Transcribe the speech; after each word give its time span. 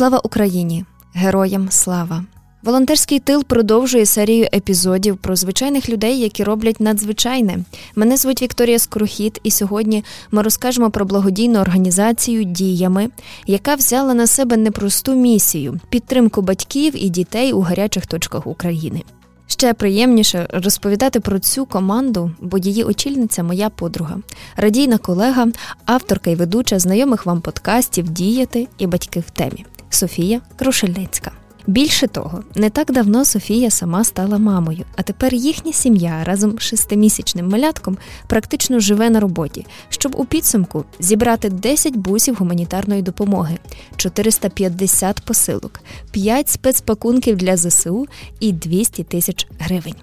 Слава 0.00 0.20
Україні! 0.24 0.84
Героям 1.14 1.68
слава! 1.70 2.24
Волонтерський 2.62 3.18
тил 3.18 3.44
продовжує 3.44 4.06
серію 4.06 4.48
епізодів 4.54 5.16
про 5.16 5.36
звичайних 5.36 5.88
людей, 5.88 6.20
які 6.20 6.44
роблять 6.44 6.80
надзвичайне. 6.80 7.58
Мене 7.96 8.16
звуть 8.16 8.42
Вікторія 8.42 8.78
Скорохід, 8.78 9.40
і 9.42 9.50
сьогодні 9.50 10.04
ми 10.30 10.42
розкажемо 10.42 10.90
про 10.90 11.04
благодійну 11.04 11.60
організацію 11.60 12.44
Діями, 12.44 13.08
яка 13.46 13.74
взяла 13.74 14.14
на 14.14 14.26
себе 14.26 14.56
непросту 14.56 15.14
місію 15.14 15.80
підтримку 15.90 16.42
батьків 16.42 17.04
і 17.04 17.08
дітей 17.08 17.52
у 17.52 17.60
гарячих 17.60 18.06
точках 18.06 18.46
України. 18.46 19.02
Ще 19.46 19.74
приємніше 19.74 20.46
розповідати 20.50 21.20
про 21.20 21.38
цю 21.38 21.66
команду, 21.66 22.30
бо 22.40 22.58
її 22.58 22.84
очільниця 22.84 23.42
моя 23.42 23.70
подруга, 23.70 24.16
радійна 24.56 24.98
колега, 24.98 25.48
авторка 25.84 26.30
і 26.30 26.34
ведуча 26.34 26.78
знайомих 26.78 27.26
вам 27.26 27.40
подкастів 27.40 28.08
Діяти 28.08 28.68
і 28.78 28.86
батьки 28.86 29.20
в 29.20 29.30
темі 29.30 29.64
Софія 29.90 30.40
Крушельницька. 30.56 31.32
Більше 31.66 32.06
того, 32.06 32.42
не 32.54 32.70
так 32.70 32.92
давно 32.92 33.24
Софія 33.24 33.70
сама 33.70 34.04
стала 34.04 34.38
мамою, 34.38 34.84
а 34.96 35.02
тепер 35.02 35.34
їхня 35.34 35.72
сім'я 35.72 36.24
разом 36.24 36.58
з 36.58 36.62
шестимісячним 36.62 37.48
малятком 37.48 37.98
практично 38.26 38.80
живе 38.80 39.10
на 39.10 39.20
роботі, 39.20 39.66
щоб 39.88 40.14
у 40.18 40.24
підсумку 40.24 40.84
зібрати 40.98 41.48
10 41.48 41.96
бусів 41.96 42.34
гуманітарної 42.34 43.02
допомоги, 43.02 43.58
450 43.96 45.20
посилок, 45.20 45.80
5 46.10 46.48
спецпакунків 46.48 47.36
для 47.36 47.56
ЗСУ 47.56 48.06
і 48.40 48.52
200 48.52 49.04
тисяч 49.04 49.46
гривень. 49.58 49.96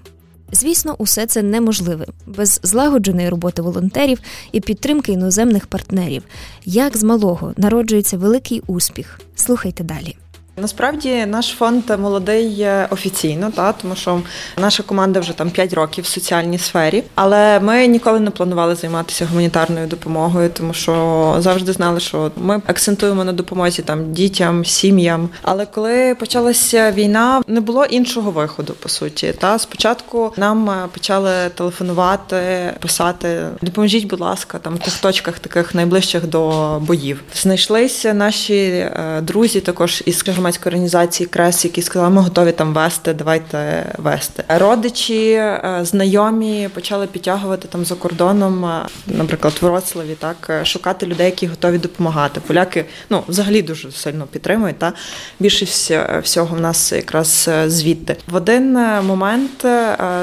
Звісно, 0.52 0.94
усе 0.98 1.26
це 1.26 1.42
неможливе 1.42 2.06
без 2.26 2.60
злагодженої 2.62 3.28
роботи 3.28 3.62
волонтерів 3.62 4.18
і 4.52 4.60
підтримки 4.60 5.12
іноземних 5.12 5.66
партнерів. 5.66 6.22
Як 6.64 6.96
з 6.96 7.02
малого 7.02 7.52
народжується 7.56 8.16
великий 8.16 8.62
успіх? 8.66 9.20
Слухайте 9.34 9.84
далі. 9.84 10.16
Насправді 10.60 11.26
наш 11.26 11.46
фонд 11.46 11.84
молодий 11.98 12.66
офіційно, 12.90 13.50
та 13.50 13.72
тому 13.72 13.94
що 13.96 14.20
наша 14.56 14.82
команда 14.82 15.20
вже 15.20 15.32
там 15.32 15.50
5 15.50 15.72
років 15.72 16.04
в 16.04 16.06
соціальній 16.06 16.58
сфері, 16.58 17.02
але 17.14 17.60
ми 17.60 17.86
ніколи 17.86 18.20
не 18.20 18.30
планували 18.30 18.74
займатися 18.74 19.26
гуманітарною 19.30 19.86
допомогою, 19.86 20.50
тому 20.50 20.74
що 20.74 21.34
завжди 21.38 21.72
знали, 21.72 22.00
що 22.00 22.30
ми 22.36 22.62
акцентуємо 22.66 23.24
на 23.24 23.32
допомозі 23.32 23.82
там 23.82 24.12
дітям, 24.12 24.64
сім'ям. 24.64 25.28
Але 25.42 25.66
коли 25.66 26.14
почалася 26.14 26.92
війна, 26.92 27.42
не 27.46 27.60
було 27.60 27.84
іншого 27.84 28.30
виходу 28.30 28.72
по 28.72 28.88
суті. 28.88 29.34
Та 29.38 29.58
спочатку 29.58 30.32
нам 30.36 30.70
почали 30.92 31.32
телефонувати, 31.54 32.36
писати 32.80 33.48
Допоможіть, 33.62 34.06
будь 34.06 34.20
ласка, 34.20 34.58
там 34.58 34.78
в 34.86 35.00
точках 35.00 35.38
таких 35.38 35.74
найближчих 35.74 36.26
до 36.26 36.78
боїв. 36.80 37.22
Знайшлися 37.34 38.14
наші 38.14 38.54
е, 38.54 39.20
друзі, 39.22 39.60
також 39.60 40.02
із 40.06 40.18
скажімо, 40.18 40.47
громадської 40.48 40.70
організації 40.70 41.26
Крес, 41.26 41.64
які 41.64 41.82
сказали, 41.82 42.10
ми 42.10 42.22
готові 42.22 42.52
там 42.52 42.74
вести, 42.74 43.14
давайте 43.14 43.86
вести. 43.98 44.44
Родичі, 44.48 45.32
е, 45.32 45.80
знайомі 45.82 46.68
почали 46.74 47.06
підтягувати 47.06 47.68
там 47.68 47.84
за 47.84 47.94
кордоном, 47.94 48.64
е, 48.64 48.86
наприклад, 49.06 49.54
в 49.60 49.64
Вроцлаві, 49.64 50.14
так 50.18 50.36
е, 50.50 50.64
шукати 50.64 51.06
людей, 51.06 51.26
які 51.26 51.46
готові 51.46 51.78
допомагати. 51.78 52.40
Поляки 52.40 52.84
ну 53.10 53.22
взагалі 53.28 53.62
дуже 53.62 53.92
сильно 53.92 54.26
підтримують. 54.26 54.78
Та 54.78 54.92
більшість 55.40 55.92
всього 56.22 56.56
в 56.56 56.60
нас 56.60 56.92
якраз 56.92 57.50
звідти. 57.66 58.16
В 58.26 58.34
один 58.34 58.72
момент 59.02 59.66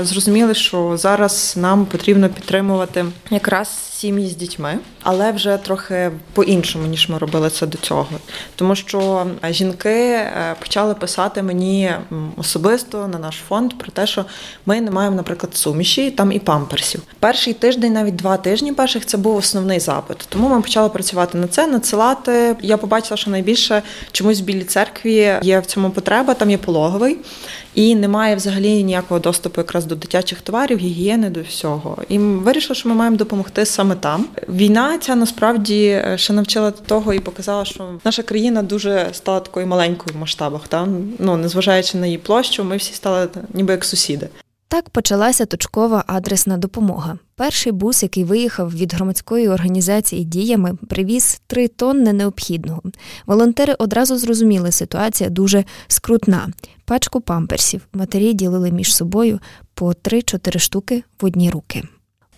зрозуміли, 0.01 0.53
що 0.53 0.97
зараз 0.97 1.53
нам 1.57 1.85
потрібно 1.85 2.29
підтримувати 2.29 3.05
якраз 3.29 3.94
сім'ї 3.99 4.27
з 4.27 4.35
дітьми, 4.35 4.79
але 5.03 5.31
вже 5.31 5.57
трохи 5.57 6.11
по-іншому, 6.33 6.87
ніж 6.87 7.09
ми 7.09 7.17
робили 7.17 7.49
це 7.49 7.67
до 7.67 7.77
цього. 7.77 8.07
Тому 8.55 8.75
що 8.75 9.27
жінки 9.49 9.89
е, 9.89 10.55
почали 10.59 10.93
писати 10.95 11.43
мені 11.43 11.91
особисто 12.37 13.07
на 13.07 13.19
наш 13.19 13.35
фонд 13.47 13.73
про 13.77 13.91
те, 13.91 14.07
що 14.07 14.25
ми 14.65 14.81
не 14.81 14.91
маємо, 14.91 15.15
наприклад, 15.15 15.55
суміші 15.55 16.11
там 16.11 16.31
і 16.31 16.39
памперсів. 16.39 17.01
Перший 17.19 17.53
тиждень, 17.53 17.93
навіть 17.93 18.15
два 18.15 18.37
тижні 18.37 18.73
перших, 18.73 19.05
це 19.05 19.17
був 19.17 19.35
основний 19.35 19.79
запит. 19.79 20.17
Тому 20.29 20.49
ми 20.49 20.61
почали 20.61 20.89
працювати 20.89 21.37
на 21.37 21.47
це, 21.47 21.67
надсилати. 21.67 22.55
Я 22.61 22.77
побачила, 22.77 23.17
що 23.17 23.31
найбільше 23.31 23.81
чомусь 24.11 24.41
в 24.41 24.43
білій 24.43 24.63
церкві 24.63 25.39
є 25.41 25.59
в 25.59 25.65
цьому 25.65 25.89
потреба, 25.89 26.33
там 26.33 26.49
є 26.49 26.57
пологовий 26.57 27.17
і 27.75 27.95
немає 27.95 28.35
взагалі 28.35 28.83
ніякого 28.83 29.19
доступу 29.19 29.61
якраз 29.61 29.85
до 29.85 29.95
дитячих 29.95 30.41
товарів, 30.41 30.77
гігієни, 30.77 31.29
до 31.29 31.41
всього. 31.41 31.97
І 32.09 32.19
вирішили, 32.19 32.75
що 32.75 32.89
ми 32.89 32.95
маємо 32.95 33.17
допомогти 33.17 33.65
саме 33.65 33.84
там. 33.93 34.27
Війна 34.49 34.97
ця 34.97 35.15
насправді 35.15 35.85
е, 35.85 36.17
ще 36.17 36.33
навчила 36.33 36.71
того 36.71 37.13
і 37.13 37.19
показала, 37.19 37.65
що 37.65 37.99
наша 38.05 38.23
країна 38.23 38.63
дуже 38.63 39.09
стала 39.11 39.39
такою 39.39 39.67
маленькою 39.67 40.15
в 40.15 40.19
масштабах. 40.19 40.67
Та? 40.67 40.87
Ну 41.19 41.37
незважаючи 41.37 41.97
на 41.97 42.05
її 42.05 42.17
площу, 42.17 42.63
ми 42.63 42.77
всі 42.77 42.93
стали 42.93 43.27
ніби 43.53 43.73
як 43.73 43.85
сусіди. 43.85 44.29
Так 44.67 44.89
почалася 44.89 45.45
точкова 45.45 46.03
адресна 46.07 46.57
допомога. 46.57 47.17
Перший 47.35 47.71
бус, 47.71 48.03
який 48.03 48.23
виїхав 48.23 48.75
від 48.75 48.93
громадської 48.93 49.49
організації 49.49 50.23
діями, 50.23 50.77
привіз 50.89 51.41
три 51.47 51.67
тонни 51.67 52.13
необхідного. 52.13 52.81
Волонтери 53.25 53.73
одразу 53.79 54.17
зрозуміли, 54.17 54.71
ситуація 54.71 55.29
дуже 55.29 55.63
скрутна. 55.87 56.49
Пачку 56.85 57.21
памперсів 57.21 57.81
матері 57.93 58.33
ділили 58.33 58.71
між 58.71 58.95
собою 58.95 59.39
по 59.73 59.85
3-4 59.89 60.59
штуки 60.59 61.03
в 61.21 61.25
одні 61.25 61.49
руки. 61.49 61.83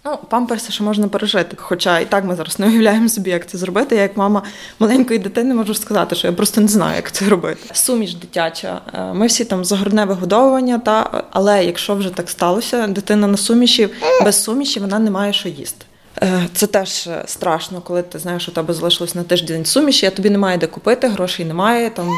Ну, 0.10 0.18
памперси 0.30 0.72
ще 0.72 0.84
можна 0.84 1.08
пережити. 1.08 1.58
Хоча 1.60 2.00
і 2.00 2.06
так 2.06 2.26
ми 2.26 2.36
зараз 2.36 2.60
не 2.60 2.68
уявляємо 2.68 3.10
собі, 3.10 3.30
як 3.30 3.48
це 3.48 3.58
зробити. 3.58 3.96
Я 3.96 4.02
як 4.02 4.18
мама 4.18 4.44
маленької 4.80 5.20
дитини 5.20 5.54
можу 5.54 5.74
сказати, 5.74 6.16
що 6.16 6.28
я 6.28 6.34
просто 6.34 6.62
не 6.62 6.68
знаю, 6.68 6.96
як 6.96 7.12
це 7.12 7.30
робити. 7.30 7.62
Суміш 7.74 8.14
дитяча. 8.14 8.82
Е, 8.94 9.14
ми 9.14 9.28
всі 9.28 9.46
там 9.46 9.66
за 9.66 9.76
грудне 9.76 10.06
вигодовування, 10.06 10.80
та 10.80 11.24
але 11.32 11.66
якщо 11.66 11.96
вже 11.96 12.10
так 12.10 12.30
сталося, 12.30 12.88
дитина 12.88 13.28
на 13.28 13.38
суміші 13.38 13.90
без 14.24 14.44
суміші 14.44 14.80
вона 14.80 15.00
не 15.00 15.12
має 15.12 15.34
що 15.34 15.50
їсти. 15.50 15.86
Е, 16.22 16.48
це 16.54 16.68
теж 16.68 17.10
страшно, 17.26 17.82
коли 17.82 18.02
ти 18.02 18.20
знаєш, 18.20 18.44
що 18.44 18.52
тебе 18.52 18.74
залишилось 18.74 19.16
на 19.16 19.24
тиждень 19.24 19.66
суміші, 19.66 20.06
а 20.06 20.10
тобі 20.10 20.30
немає 20.30 20.58
де 20.58 20.68
купити, 20.68 21.08
грошей 21.08 21.46
немає. 21.46 21.90
Там 21.90 22.10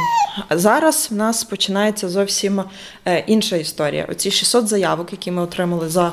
зараз 0.50 1.08
в 1.12 1.16
нас 1.16 1.44
починається 1.44 2.10
зовсім 2.10 2.64
е, 3.06 3.24
інша 3.28 3.56
історія. 3.56 4.08
Оці 4.10 4.32
600 4.32 4.68
заявок, 4.68 5.12
які 5.12 5.32
ми 5.32 5.42
отримали 5.42 5.90
за 5.90 6.12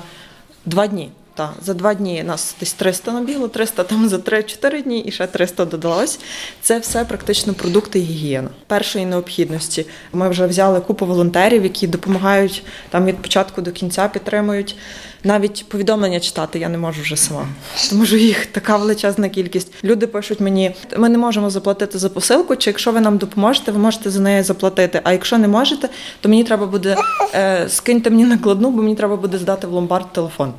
два 0.65 0.87
дні. 0.87 1.11
Та, 1.37 1.53
за 1.63 1.75
два 1.75 1.95
дні 1.95 2.23
нас 2.23 2.55
десь 2.61 2.73
300 2.73 3.13
набігло, 3.13 3.49
300 3.49 3.85
там 3.85 4.09
за 4.09 4.17
3-4 4.17 4.83
дні 4.83 5.01
і 5.01 5.11
ще 5.11 5.27
300 5.27 5.65
додалось. 5.65 6.19
Це 6.61 6.79
все 6.79 7.05
практично 7.05 7.55
продукти 7.55 7.99
гігієни 7.99 8.49
першої 8.67 9.07
необхідності. 9.07 9.87
Ми 10.13 10.29
вже 10.29 10.47
взяли 10.47 10.81
купу 10.81 11.07
волонтерів, 11.07 11.63
які 11.63 11.87
допомагають 11.87 12.63
там 12.91 13.05
від 13.05 13.17
початку 13.17 13.63
до 13.63 13.73
кінця, 13.73 14.09
підтримують. 14.09 14.77
Навіть 15.25 15.65
повідомлення 15.69 16.21
читати 16.21 16.59
я 16.59 16.69
не 16.69 16.79
можу 16.79 17.03
вже 17.03 17.17
сама, 17.17 17.49
тому 17.91 18.07
що 18.07 18.17
їх 18.17 18.47
така 18.47 18.77
величезна 18.77 19.29
кількість. 19.29 19.85
Люди 19.85 20.07
пишуть 20.07 20.41
мені, 20.41 20.75
ми 20.97 21.09
не 21.09 21.19
можемо 21.19 21.51
заплатити 21.51 21.99
за 21.99 22.09
посилку, 22.09 22.57
чи 22.57 22.71
якщо 22.71 22.93
ви 22.93 23.01
нам 23.01 23.19
допоможете, 23.19 23.73
ви 23.73 23.79
можете 23.79 24.11
за 24.11 24.21
неї 24.21 24.43
заплатити. 24.43 25.01
А 25.05 25.13
якщо 25.13 25.39
не 25.39 25.49
можете, 25.49 25.89
то 26.21 26.29
мені 26.29 26.45
треба 26.45 26.67
буде 26.67 26.97
е, 27.35 27.67
скиньте 27.69 28.11
мені 28.11 28.25
накладну, 28.25 28.71
бо 28.71 28.83
мені 28.83 28.95
треба 28.95 29.17
буде 29.17 29.39
здати 29.39 29.67
в 29.67 29.73
ломбард 29.73 30.13
телефон. 30.13 30.53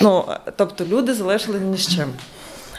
Ну 0.00 0.24
тобто 0.56 0.84
люди 0.84 1.14
залишили 1.14 1.60
ні 1.60 1.76
з 1.76 1.96
чим. 1.96 2.08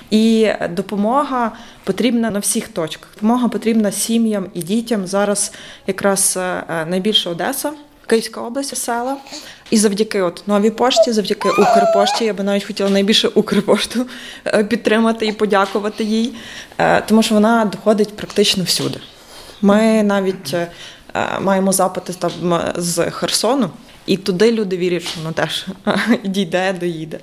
І 0.10 0.52
допомога 0.70 1.52
потрібна 1.84 2.30
на 2.30 2.40
всіх 2.40 2.68
точках. 2.68 3.10
Допомога 3.16 3.48
потрібна 3.48 3.92
сім'ям 3.92 4.48
і 4.54 4.62
дітям. 4.62 5.08
Зараз 5.08 5.52
якраз 5.88 6.38
е, 6.38 6.86
найбільше 6.86 7.30
Одеса, 7.30 7.72
Київська 8.08 8.42
область, 8.42 8.78
села. 8.78 9.18
І 9.70 9.78
завдяки 9.78 10.22
от 10.22 10.44
новій 10.48 10.70
пошті, 10.70 11.12
завдяки 11.12 11.50
Укрпошті, 11.50 12.26
я 12.26 12.34
би 12.34 12.44
навіть 12.44 12.64
хотіла 12.64 12.90
найбільше 12.90 13.28
Укрпошту 13.28 14.06
е, 14.46 14.64
підтримати 14.64 15.26
і 15.26 15.32
подякувати 15.32 16.04
їй, 16.04 16.34
е, 16.78 17.02
тому 17.02 17.24
що 17.24 17.36
вона 17.36 17.66
доходить 17.66 18.16
практично 18.16 18.64
всюди. 18.64 19.00
Ми 19.62 20.04
навіть 20.04 20.56
маємо 21.42 21.72
запити 21.72 22.14
там 22.14 22.62
з 22.76 23.12
Херсону. 23.12 23.70
І 24.06 24.18
туди 24.18 24.52
люди 24.52 24.78
вірять, 24.78 25.04
що 25.04 25.20
воно 25.20 25.34
теж 25.34 25.66
дійде, 26.24 26.74
доїде. 26.80 27.20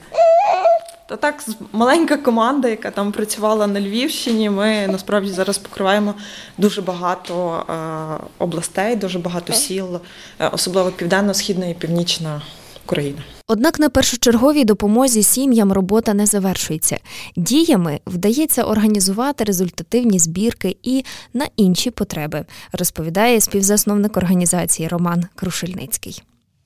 Та 1.12 1.16
так, 1.16 1.44
маленька 1.72 2.16
команда, 2.16 2.68
яка 2.68 2.90
там 2.90 3.12
працювала 3.12 3.66
на 3.66 3.80
Львівщині, 3.80 4.50
ми 4.50 4.86
насправді 4.86 5.30
зараз 5.30 5.58
покриваємо 5.58 6.14
дуже 6.58 6.82
багато 6.82 7.64
е, 7.68 8.24
областей, 8.38 8.96
дуже 8.96 9.18
багато 9.18 9.52
сіл, 9.52 10.00
е, 10.38 10.48
особливо 10.48 10.90
південно-східна 10.90 11.66
і 11.66 11.74
північна 11.74 12.42
Україна. 12.84 13.18
Однак 13.48 13.80
на 13.80 13.88
першочерговій 13.88 14.64
допомозі 14.64 15.22
сім'ям 15.22 15.72
робота 15.72 16.14
не 16.14 16.26
завершується. 16.26 16.98
Діями 17.36 18.00
вдається 18.06 18.62
організувати 18.62 19.44
результативні 19.44 20.18
збірки 20.18 20.76
і 20.82 21.04
на 21.34 21.46
інші 21.56 21.90
потреби, 21.90 22.44
розповідає 22.72 23.40
співзасновник 23.40 24.16
організації 24.16 24.88
Роман 24.88 25.24
Крушельницький. 25.34 26.22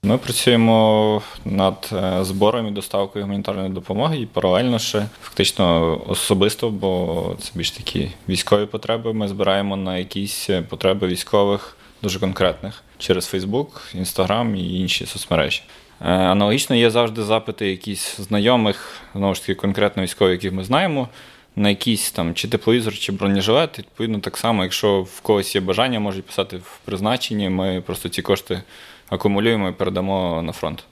Ми 0.06 0.18
працюємо 0.18 1.22
над 1.44 1.90
е, 1.92 2.24
збором 2.24 2.68
і 2.68 2.70
доставкою 2.70 3.24
гуманітарної 3.24 3.68
допомоги 3.68 4.18
і 4.18 4.26
паралельно 4.26 4.78
ще 4.78 5.06
фактично 5.22 6.00
особисто, 6.08 6.70
бо 6.70 7.36
це 7.40 7.50
більш 7.54 7.70
такі 7.70 8.10
військові 8.28 8.66
потреби. 8.66 9.12
Ми 9.12 9.28
збираємо 9.28 9.76
на 9.76 9.98
якісь 9.98 10.50
потреби 10.68 11.06
військових 11.06 11.76
дуже 12.02 12.20
конкретних 12.20 12.82
через 12.98 13.26
Фейсбук, 13.26 13.82
Інстаграм 13.94 14.56
і 14.56 14.80
інші 14.80 15.06
соцмережі. 15.06 15.62
Е, 16.00 16.04
аналогічно 16.08 16.76
є 16.76 16.90
завжди 16.90 17.22
запити 17.22 17.70
якісь 17.70 18.16
знайомих, 18.20 19.00
знову 19.14 19.34
ж 19.34 19.40
таки, 19.40 19.54
конкретно 19.54 20.02
військових, 20.02 20.32
яких 20.32 20.52
ми 20.52 20.64
знаємо, 20.64 21.08
на 21.56 21.68
якийсь 21.68 22.10
там 22.10 22.34
чи 22.34 22.48
тепловізор, 22.48 22.94
чи 22.98 23.12
бронежилет. 23.12 23.78
Відповідно, 23.78 24.18
так 24.18 24.36
само, 24.36 24.62
якщо 24.62 25.00
в 25.00 25.20
когось 25.20 25.54
є 25.54 25.60
бажання, 25.60 26.00
можуть 26.00 26.24
писати 26.24 26.56
в 26.56 26.80
призначенні. 26.84 27.48
Ми 27.48 27.82
просто 27.86 28.08
ці 28.08 28.22
кошти 28.22 28.62
акумулюємо 29.08 29.68
і 29.68 29.72
передамо 29.72 30.42
на 30.42 30.52
фронт. 30.52 30.84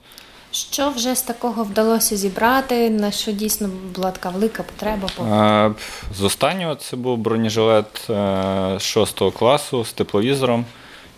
Що 0.51 0.89
вже 0.89 1.15
з 1.15 1.21
такого 1.21 1.63
вдалося 1.63 2.17
зібрати? 2.17 2.89
На 2.89 3.11
що 3.11 3.31
дійсно 3.31 3.69
була 3.95 4.11
така 4.11 4.29
велика 4.29 4.63
потреба? 4.63 5.09
З 6.15 6.23
останнього 6.23 6.75
це 6.75 6.95
був 6.95 7.17
бронежилет 7.17 8.09
6 8.81 9.21
е, 9.21 9.31
класу 9.31 9.85
з 9.85 9.93
тепловізором. 9.93 10.65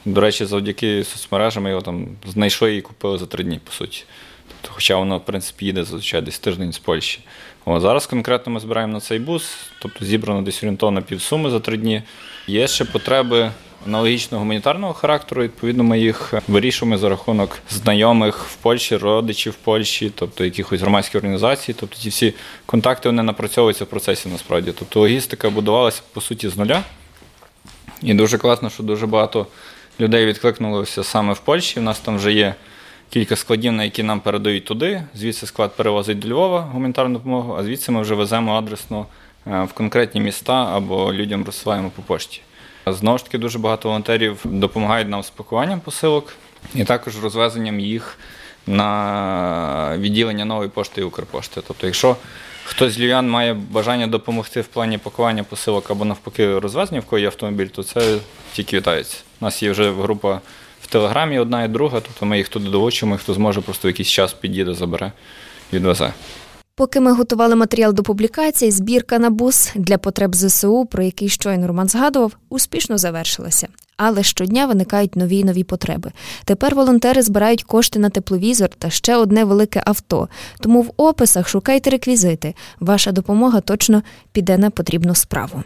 До 0.06 0.22
речі, 0.22 0.46
завдяки 0.46 1.04
соцмережам 1.04 1.68
його 1.68 1.82
там 1.82 2.08
знайшли 2.28 2.76
і 2.76 2.82
купили 2.82 3.18
за 3.18 3.26
три 3.26 3.44
дні, 3.44 3.60
по 3.64 3.72
суті. 3.72 4.04
Тобто, 4.48 4.70
Хоча 4.76 4.96
воно, 4.98 5.18
в 5.18 5.26
принципі, 5.26 5.66
їде 5.66 5.84
зазвичай 5.84 6.22
десь 6.22 6.40
тиждень 6.40 6.74
з 6.74 6.80
Польщі. 6.80 7.20
О, 7.66 7.80
зараз 7.80 8.06
конкретно 8.06 8.52
ми 8.52 8.60
збираємо 8.60 8.94
на 8.94 9.00
цей 9.00 9.20
бус, 9.20 9.56
тобто 9.80 10.06
зібрано 10.06 10.42
десь 10.42 10.58
орієнтовно 10.58 11.02
півсуми 11.02 11.50
за 11.50 11.60
три 11.60 11.78
дні. 11.78 12.02
Є 12.48 12.68
ще 12.68 12.86
потреби 12.86 13.52
аналогічного 13.86 14.40
гуманітарного 14.40 14.94
характеру. 14.94 15.44
Відповідно, 15.44 15.84
ми 15.84 16.00
їх 16.00 16.34
вирішуємо 16.48 16.98
за 16.98 17.10
рахунок 17.10 17.60
знайомих 17.70 18.46
в 18.46 18.56
Польщі, 18.56 18.98
родичів 18.98 19.54
в 19.54 19.56
Польщі, 19.56 20.12
тобто 20.16 20.46
якихось 20.46 20.82
громадських 20.82 21.16
організацій. 21.16 21.74
Тобто 21.80 21.96
ці 21.96 22.10
всі 22.10 22.34
контакти 22.66 23.10
вони 23.10 23.24
напрацьовуються 23.24 23.84
в 23.84 23.88
процесі 23.88 24.30
насправді. 24.30 24.72
Тобто 24.80 25.00
логістика 25.00 25.50
будувалася 25.50 26.02
по 26.14 26.22
суті 26.22 26.50
з 26.50 26.58
нуля. 26.58 26.84
І 28.02 28.14
дуже 28.14 28.38
класно, 28.38 28.70
що 28.70 28.84
дуже 28.84 29.08
багато 29.08 29.48
людей 30.00 30.26
відкликнулося 30.26 31.04
саме 31.04 31.34
в 31.34 31.40
Польщі. 31.40 31.80
У 31.80 31.84
нас 31.84 32.00
там 32.00 32.18
вже 32.18 32.34
є 32.34 32.56
кілька 33.10 33.36
складів, 33.36 33.74
на 33.74 33.84
які 33.84 34.04
нам 34.04 34.20
передають 34.20 34.66
туди. 34.66 35.04
Звідси 35.16 35.46
склад 35.46 35.76
перевозить 35.76 36.20
до 36.20 36.28
Львова 36.28 36.62
гуманітарну 36.62 37.14
допомогу, 37.14 37.56
а 37.60 37.64
звідси 37.64 37.92
ми 37.92 38.02
вже 38.02 38.16
веземо 38.16 38.54
адресно 38.54 39.06
е, 39.48 39.64
в 39.64 39.74
конкретні 39.74 40.22
міста 40.22 40.76
або 40.76 41.14
людям 41.14 41.44
розсилаємо 41.46 41.90
по 41.96 42.02
пошті. 42.02 42.42
Знову 42.88 43.18
ж 43.18 43.24
таки, 43.26 43.38
дуже 43.38 43.60
багато 43.60 43.90
волонтерів 43.90 44.40
допомагають 44.44 45.10
нам 45.10 45.24
з 45.24 45.30
пакуванням 45.30 45.80
посилок 45.80 46.34
і 46.76 46.84
також 46.84 47.24
розвезенням 47.24 47.80
їх 47.80 48.20
на 48.68 49.98
відділення 49.98 50.46
нової 50.46 50.70
пошти 50.70 51.02
і 51.02 51.04
Укрпошти. 51.04 51.62
Тобто, 51.68 51.88
якщо 51.88 52.16
хтось 52.66 52.94
з 52.94 53.00
львів'ян 53.00 53.30
має 53.30 53.54
бажання 53.54 54.08
допомогти 54.08 54.62
в 54.62 54.68
плані 54.68 54.98
пакування 54.98 55.44
посилок 55.44 55.92
або 55.92 56.06
навпаки 56.06 56.60
розвезення, 56.60 57.04
в 57.12 57.20
є 57.20 57.26
автомобіль, 57.26 57.68
то 57.68 57.84
це 57.84 58.18
тільки 58.54 58.78
вітається. 58.78 59.18
У 59.42 59.46
нас 59.46 59.64
є 59.64 59.72
вже 59.72 59.92
група 59.92 60.42
в 60.82 60.88
Телеграмі 60.88 61.40
одна 61.40 61.64
і 61.64 61.68
друга, 61.68 62.00
тобто 62.00 62.26
ми 62.26 62.38
їх 62.38 62.50
туди 62.50 62.70
долучимо, 62.70 63.16
і 63.16 63.18
хто 63.18 63.34
зможе 63.34 63.62
просто 63.62 63.88
в 63.88 63.92
якийсь 63.92 64.10
час 64.10 64.34
під'їде, 64.34 64.74
забере, 64.74 65.12
відвезе. 65.74 66.14
Поки 66.78 67.00
ми 67.00 67.12
готували 67.12 67.56
матеріал 67.56 67.94
до 67.94 68.04
публікації, 68.04 68.72
збірка 68.72 69.20
на 69.20 69.30
бус 69.30 69.72
для 69.76 69.98
потреб 69.98 70.36
ЗСУ, 70.36 70.86
про 70.86 71.04
який 71.04 71.30
щойно 71.30 71.68
Роман 71.68 71.88
згадував, 71.88 72.38
успішно 72.50 72.98
завершилася. 72.98 73.68
Але 73.98 74.24
щодня 74.24 74.66
виникають 74.66 75.16
нові 75.16 75.38
й 75.38 75.44
нові 75.44 75.64
потреби. 75.64 76.12
Тепер 76.46 76.76
волонтери 76.76 77.22
збирають 77.22 77.64
кошти 77.64 78.00
на 78.00 78.10
тепловізор 78.10 78.70
та 78.70 78.90
ще 78.90 79.16
одне 79.16 79.44
велике 79.44 79.84
авто. 79.86 80.30
Тому 80.60 80.82
в 80.82 80.92
описах 80.98 81.50
шукайте 81.50 81.90
реквізити. 81.90 82.54
Ваша 82.80 83.12
допомога 83.12 83.62
точно 83.62 84.04
піде 84.32 84.58
на 84.58 84.70
потрібну 84.70 85.16
справу. 85.16 85.64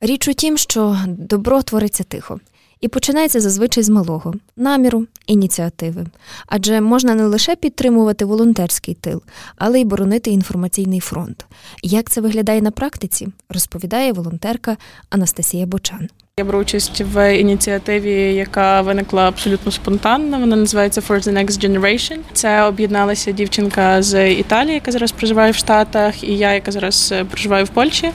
Річ 0.00 0.28
у 0.28 0.32
тім, 0.32 0.56
що 0.56 0.98
добро 1.06 1.62
твориться 1.62 2.04
тихо. 2.04 2.40
І 2.84 2.88
починається 2.88 3.40
зазвичай 3.40 3.82
з 3.82 3.88
малого 3.88 4.34
наміру, 4.56 5.06
ініціативи. 5.26 6.06
Адже 6.46 6.80
можна 6.80 7.14
не 7.14 7.24
лише 7.24 7.56
підтримувати 7.56 8.24
волонтерський 8.24 8.94
тил, 8.94 9.22
але 9.56 9.80
й 9.80 9.84
боронити 9.84 10.30
інформаційний 10.30 11.00
фронт. 11.00 11.46
Як 11.82 12.10
це 12.10 12.20
виглядає 12.20 12.62
на 12.62 12.70
практиці, 12.70 13.28
розповідає 13.48 14.12
волонтерка 14.12 14.76
Анастасія 15.10 15.66
Бочан. 15.66 16.08
Я 16.38 16.44
беру 16.44 16.58
участь 16.58 17.00
в 17.00 17.38
ініціативі, 17.38 18.34
яка 18.34 18.80
виникла 18.80 19.28
абсолютно 19.28 19.72
спонтанно. 19.72 20.38
Вона 20.38 20.56
називається 20.56 21.00
For 21.00 21.28
the 21.28 21.32
Next 21.32 21.68
Generation. 21.68 22.16
Це 22.32 22.62
об'єдналася 22.62 23.32
дівчинка 23.32 24.02
з 24.02 24.32
Італії, 24.32 24.74
яка 24.74 24.92
зараз 24.92 25.12
проживає 25.12 25.52
в 25.52 25.54
Штатах, 25.54 26.24
і 26.24 26.36
я, 26.36 26.54
яка 26.54 26.70
зараз 26.72 27.12
е, 27.12 27.24
проживаю 27.24 27.64
в 27.64 27.68
Польщі, 27.68 28.10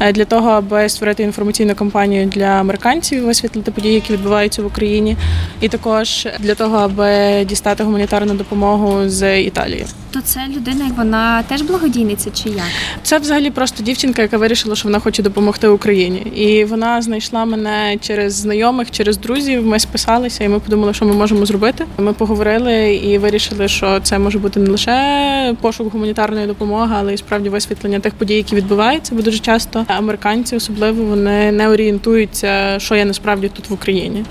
е, 0.00 0.12
для 0.12 0.24
того, 0.24 0.50
аби 0.50 0.88
створити 0.88 1.22
інформаційну 1.22 1.74
кампанію 1.74 2.26
для 2.26 2.46
американців, 2.46 3.24
висвітлити 3.24 3.70
події, 3.70 3.94
які 3.94 4.12
відбуваються 4.12 4.62
в 4.62 4.66
Україні, 4.66 5.16
і 5.60 5.68
також 5.68 6.28
для 6.38 6.54
того, 6.54 6.76
аби 6.76 7.44
дістати 7.44 7.84
гуманітарну 7.84 8.34
допомогу 8.34 9.08
з 9.08 9.40
Італії. 9.40 9.86
То 10.10 10.20
це 10.20 10.40
людина, 10.56 10.84
як 10.84 10.96
вона 10.96 11.42
теж 11.42 11.62
благодійниця, 11.62 12.30
чи 12.30 12.48
як? 12.48 12.64
Це 13.02 13.18
взагалі 13.18 13.50
просто 13.50 13.82
дівчинка, 13.82 14.22
яка 14.22 14.38
вирішила, 14.38 14.76
що 14.76 14.88
вона 14.88 14.98
хоче 14.98 15.22
допомогти 15.22 15.68
Україні, 15.68 16.18
і 16.18 16.64
вона 16.64 17.02
знайшла 17.02 17.44
мене 17.44 17.60
мене 17.60 17.98
через 18.00 18.34
знайомих, 18.34 18.90
через 18.90 19.18
друзів. 19.18 19.66
Ми 19.66 19.78
списалися, 19.78 20.44
і 20.44 20.48
ми 20.48 20.58
подумали, 20.58 20.94
що 20.94 21.04
ми 21.04 21.12
можемо 21.12 21.46
зробити. 21.46 21.86
Ми 21.98 22.12
поговорили 22.12 22.94
і 22.94 23.18
вирішили, 23.18 23.68
що 23.68 24.00
це 24.02 24.18
може 24.18 24.38
бути 24.38 24.60
не 24.60 24.70
лише 24.70 25.56
пошук 25.60 25.92
гуманітарної 25.92 26.46
допомоги, 26.46 26.94
але 26.98 27.14
й 27.14 27.16
справді 27.16 27.48
висвітлення 27.48 28.00
тих 28.00 28.14
подій, 28.14 28.34
які 28.34 28.56
відбуваються. 28.56 29.14
Бо 29.14 29.22
дуже 29.22 29.38
часто 29.38 29.84
американці, 29.88 30.56
особливо, 30.56 31.04
вони 31.04 31.52
не 31.52 31.68
орієнтуються, 31.68 32.78
що 32.78 32.94
є 32.94 33.04
насправді 33.04 33.48
тут 33.48 33.70
в 33.70 33.72
Україні. 33.72 34.24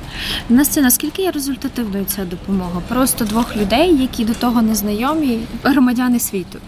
Настя, 0.50 0.82
наскільки 0.82 1.22
є 1.22 1.32
результативною 1.32 2.06
ця 2.06 2.26
допомога? 2.26 2.82
Просто 2.88 3.26
двох 3.26 3.58
людей, 3.58 3.98
які 4.02 4.26
до 4.26 4.34
того 4.34 4.62
не 4.62 4.76
знайомі, 4.76 5.40
громадяни 5.70 6.20
світу. 6.20 6.60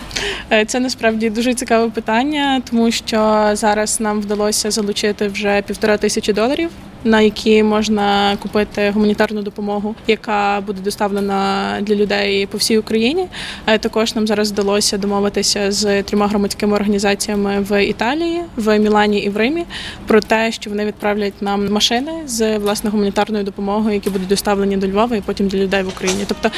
Е, 0.51 0.65
це 0.65 0.80
насправді 0.80 1.30
дуже 1.30 1.53
цікаве 1.53 1.89
питання, 1.89 2.62
тому 2.69 2.92
що 2.92 3.50
зараз 3.53 4.00
нам 4.00 4.21
вдалося 4.21 4.71
залучити 4.71 5.27
вже 5.27 5.62
півтора 5.62 5.98
тисячі 5.98 6.33
доларів 6.33 6.51
доларів, 6.51 6.69
на 7.03 7.21
які 7.21 7.63
можна 7.63 8.38
купити 8.42 8.92
гуманітарну 8.92 9.42
допомогу, 9.42 9.95
яка 10.07 10.62
буде 10.68 10.81
доставлена 10.81 11.77
для 11.81 11.95
людей 11.95 12.45
по 12.45 12.57
всій 12.57 12.77
Україні. 12.77 13.27
Е, 13.68 13.77
також 13.77 14.15
нам 14.15 14.27
зараз 14.27 14.51
вдалося 14.51 14.98
домовитися 14.98 15.72
з 15.72 16.03
трьома 16.03 16.27
громадськими 16.27 16.75
організаціями 16.75 17.60
в 17.60 17.86
Італії, 17.86 18.41
в 18.55 18.79
Мілані 18.79 19.20
і 19.20 19.29
в 19.29 19.38
Римі 19.38 19.65
про 20.08 20.22
те, 20.22 20.51
що 20.51 20.70
вони 20.70 20.86
відправлять 20.86 21.41
нам 21.41 21.72
машини 21.72 22.12
з 22.25 22.58
власне 22.58 22.89
гуманітарною 22.89 23.43
допомогою, 23.43 23.93
які 23.93 24.10
будуть 24.10 24.27
доставлені 24.27 24.77
до 24.77 24.88
Львова 24.88 25.15
і 25.15 25.22
потім 25.22 25.48
для 25.48 25.60
людей 25.60 25.84
в 25.84 25.88
Україні. 25.88 26.24
Тобто 26.27 26.51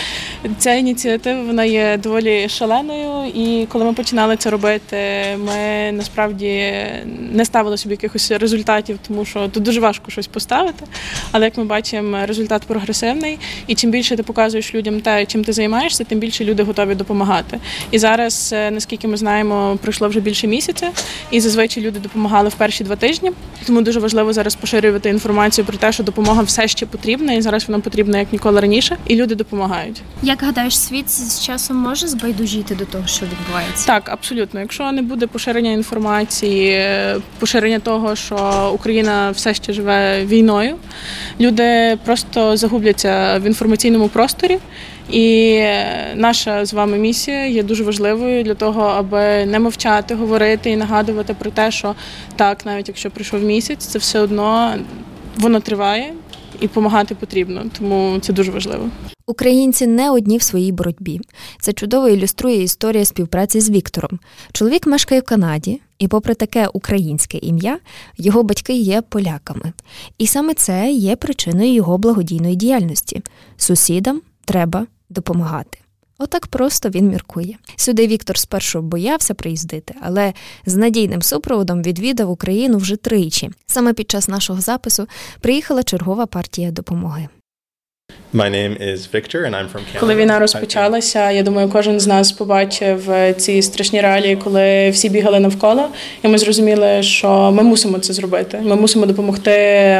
ця 0.57 0.73
ініціатива 0.73 1.43
вона 1.43 1.63
є 1.63 2.00
доволі 2.03 2.50
шаленою. 2.50 3.31
І 3.35 3.67
коли 3.71 3.85
ми 3.85 3.93
починали 3.93 4.38
це 4.38 4.50
робити, 4.50 4.97
ми 5.38 5.91
насправді 5.91 6.73
не 7.31 7.45
ставили 7.45 7.77
собі 7.77 7.93
якихось 7.93 8.31
результатів, 8.31 9.00
тому 9.07 9.25
що 9.25 9.47
тут 9.47 9.63
дуже 9.63 9.79
важко 9.79 10.12
щось 10.12 10.27
поставити. 10.33 10.85
Але 11.31 11.45
як 11.45 11.57
ми 11.57 11.63
бачимо, 11.63 12.17
результат 12.25 12.61
прогресивний, 12.61 13.39
і 13.67 13.75
чим 13.75 13.91
більше 13.91 14.15
ти 14.15 14.23
показуєш 14.23 14.75
людям 14.75 15.01
те, 15.01 15.25
чим 15.25 15.43
ти 15.43 15.53
займаєшся, 15.53 16.03
тим 16.03 16.19
більше 16.19 16.45
люди 16.45 16.63
готові 16.63 16.95
допомагати. 16.95 17.59
І 17.91 17.99
зараз, 17.99 18.49
е, 18.53 18.71
наскільки 18.71 19.07
ми 19.07 19.17
знаємо, 19.17 19.77
пройшло 19.81 20.07
вже 20.07 20.19
більше 20.19 20.47
місяця, 20.47 20.91
і 21.31 21.39
зазвичай 21.39 21.83
люди 21.83 21.99
допомагали 21.99 22.49
в 22.49 22.53
перші 22.53 22.83
два 22.83 22.95
тижні. 22.95 23.31
Тому 23.65 23.81
дуже 23.81 23.99
важливо 23.99 24.33
зараз 24.33 24.55
поширювати 24.55 25.09
інформацію 25.09 25.65
про 25.65 25.77
те, 25.77 25.91
що 25.91 26.03
допомога 26.03 26.41
все 26.41 26.67
ще 26.67 26.85
потрібна, 26.85 27.33
і 27.33 27.41
зараз 27.41 27.67
вона 27.67 27.79
потрібна 27.79 28.19
як 28.19 28.33
ніколи 28.33 28.61
раніше, 28.61 28.97
і 29.07 29.15
люди 29.15 29.35
допомагають. 29.35 30.01
Як 30.23 30.43
гадаєш, 30.43 30.79
світ 30.79 31.09
з 31.09 31.45
часом 31.45 31.77
може 31.77 32.07
збайдужити 32.07 32.75
до 32.75 32.85
того, 32.85 33.07
що 33.07 33.25
відбувається? 33.25 33.87
Так, 33.87 34.09
абсолютно. 34.09 34.59
Якщо 34.59 34.91
не 34.91 35.01
буде 35.01 35.27
поширення 35.27 35.71
інформації, 35.71 36.69
е, 36.69 37.17
поширення 37.39 37.79
того, 37.79 38.15
що 38.15 38.71
Україна 38.73 39.31
все 39.31 39.53
ще 39.53 39.73
живе 39.73 40.23
війною, 40.25 40.75
люди 41.39 41.98
просто 42.06 42.58
загубляться 42.58 43.39
в 43.39 43.48
інформаційному 43.48 44.08
просторі. 44.08 44.58
І 45.12 45.60
наша 46.15 46.65
з 46.65 46.74
вами 46.74 46.98
місія 46.98 47.46
є 47.46 47.63
дуже 47.63 47.84
важливою 47.84 48.44
для 48.44 48.53
того, 48.53 48.82
аби 48.82 49.46
не 49.46 49.60
мовчати, 49.60 50.15
говорити 50.15 50.70
і 50.70 50.75
нагадувати 50.75 51.34
про 51.34 51.51
те, 51.51 51.72
що 51.72 51.96
так, 52.36 52.65
навіть 52.65 52.88
якщо 52.88 53.12
пройшов 53.12 53.44
місяць, 53.44 53.86
це 53.86 54.00
все 54.00 54.20
одно 54.20 54.74
воно 55.38 55.60
триває 55.60 56.13
і 56.60 56.68
допомагати 56.68 57.15
потрібно. 57.15 57.63
Тому 57.77 58.20
це 58.22 58.34
дуже 58.34 58.51
важливо. 58.51 58.89
Українці 59.25 59.88
не 59.88 60.12
одні 60.12 60.38
в 60.38 60.42
своїй 60.42 60.72
боротьбі. 60.72 61.22
Це 61.62 61.74
чудово 61.74 62.10
ілюструє 62.10 62.63
історія 62.63 63.06
співпраці 63.06 63.62
з 63.62 63.70
Віктором. 63.70 64.20
Чоловік 64.51 64.88
мешкає 64.88 65.22
в 65.22 65.24
Канаді, 65.24 65.82
і, 66.00 66.08
попри 66.08 66.34
таке 66.34 66.68
українське 66.74 67.38
ім'я, 67.38 67.80
його 68.18 68.44
батьки 68.44 68.74
є 68.74 69.01
поляками. 69.01 69.74
І 70.18 70.27
саме 70.27 70.53
це 70.53 70.92
є 70.92 71.15
причиною 71.15 71.74
його 71.74 71.98
благодійної 71.98 72.56
діяльності. 72.56 73.22
Сусідам 73.58 74.22
треба 74.46 74.88
допомагати. 75.10 75.80
Отак 76.18 76.48
просто 76.48 76.89
він 76.89 77.10
міркує. 77.10 77.58
Сюди 77.75 78.08
Віктор 78.08 78.38
спершу 78.38 78.82
боявся 78.82 79.34
приїздити, 79.34 79.96
але 80.01 80.34
з 80.65 80.75
надійним 80.75 81.22
супроводом 81.22 81.82
відвідав 81.82 82.30
Україну 82.30 82.77
вже 82.77 82.96
тричі. 82.96 83.51
Саме 83.65 83.94
під 83.94 84.12
час 84.12 84.27
нашого 84.27 84.62
запису 84.62 85.08
приїхала 85.42 85.84
чергова 85.84 86.25
партія 86.25 86.72
допомоги. 86.72 87.27
My 88.34 88.50
name 88.50 88.77
is 88.82 89.05
Victor 89.13 89.46
and 89.46 89.55
I'm 89.55 89.70
from 89.70 89.82
Canada. 89.86 90.00
Коли 90.00 90.15
війна 90.15 90.39
розпочалася, 90.39 91.32
я 91.32 91.43
думаю, 91.43 91.70
кожен 91.70 92.00
з 92.00 92.08
нас 92.08 92.32
побачив 92.32 93.12
е, 93.12 93.34
ці 93.34 93.62
страшні 93.62 94.01
реалії, 94.01 94.36
коли 94.36 94.89
всі 94.89 95.10
бігали 95.10 95.39
навколо, 95.39 95.89
і 96.24 96.27
ми 96.27 96.38
зрозуміли, 96.38 97.03
що 97.03 97.51
ми 97.51 97.63
мусимо 97.63 98.00
це 98.00 98.13
зробити. 98.13 98.60
Ми 98.63 98.75
мусимо 98.75 99.05
допомогти 99.05 99.51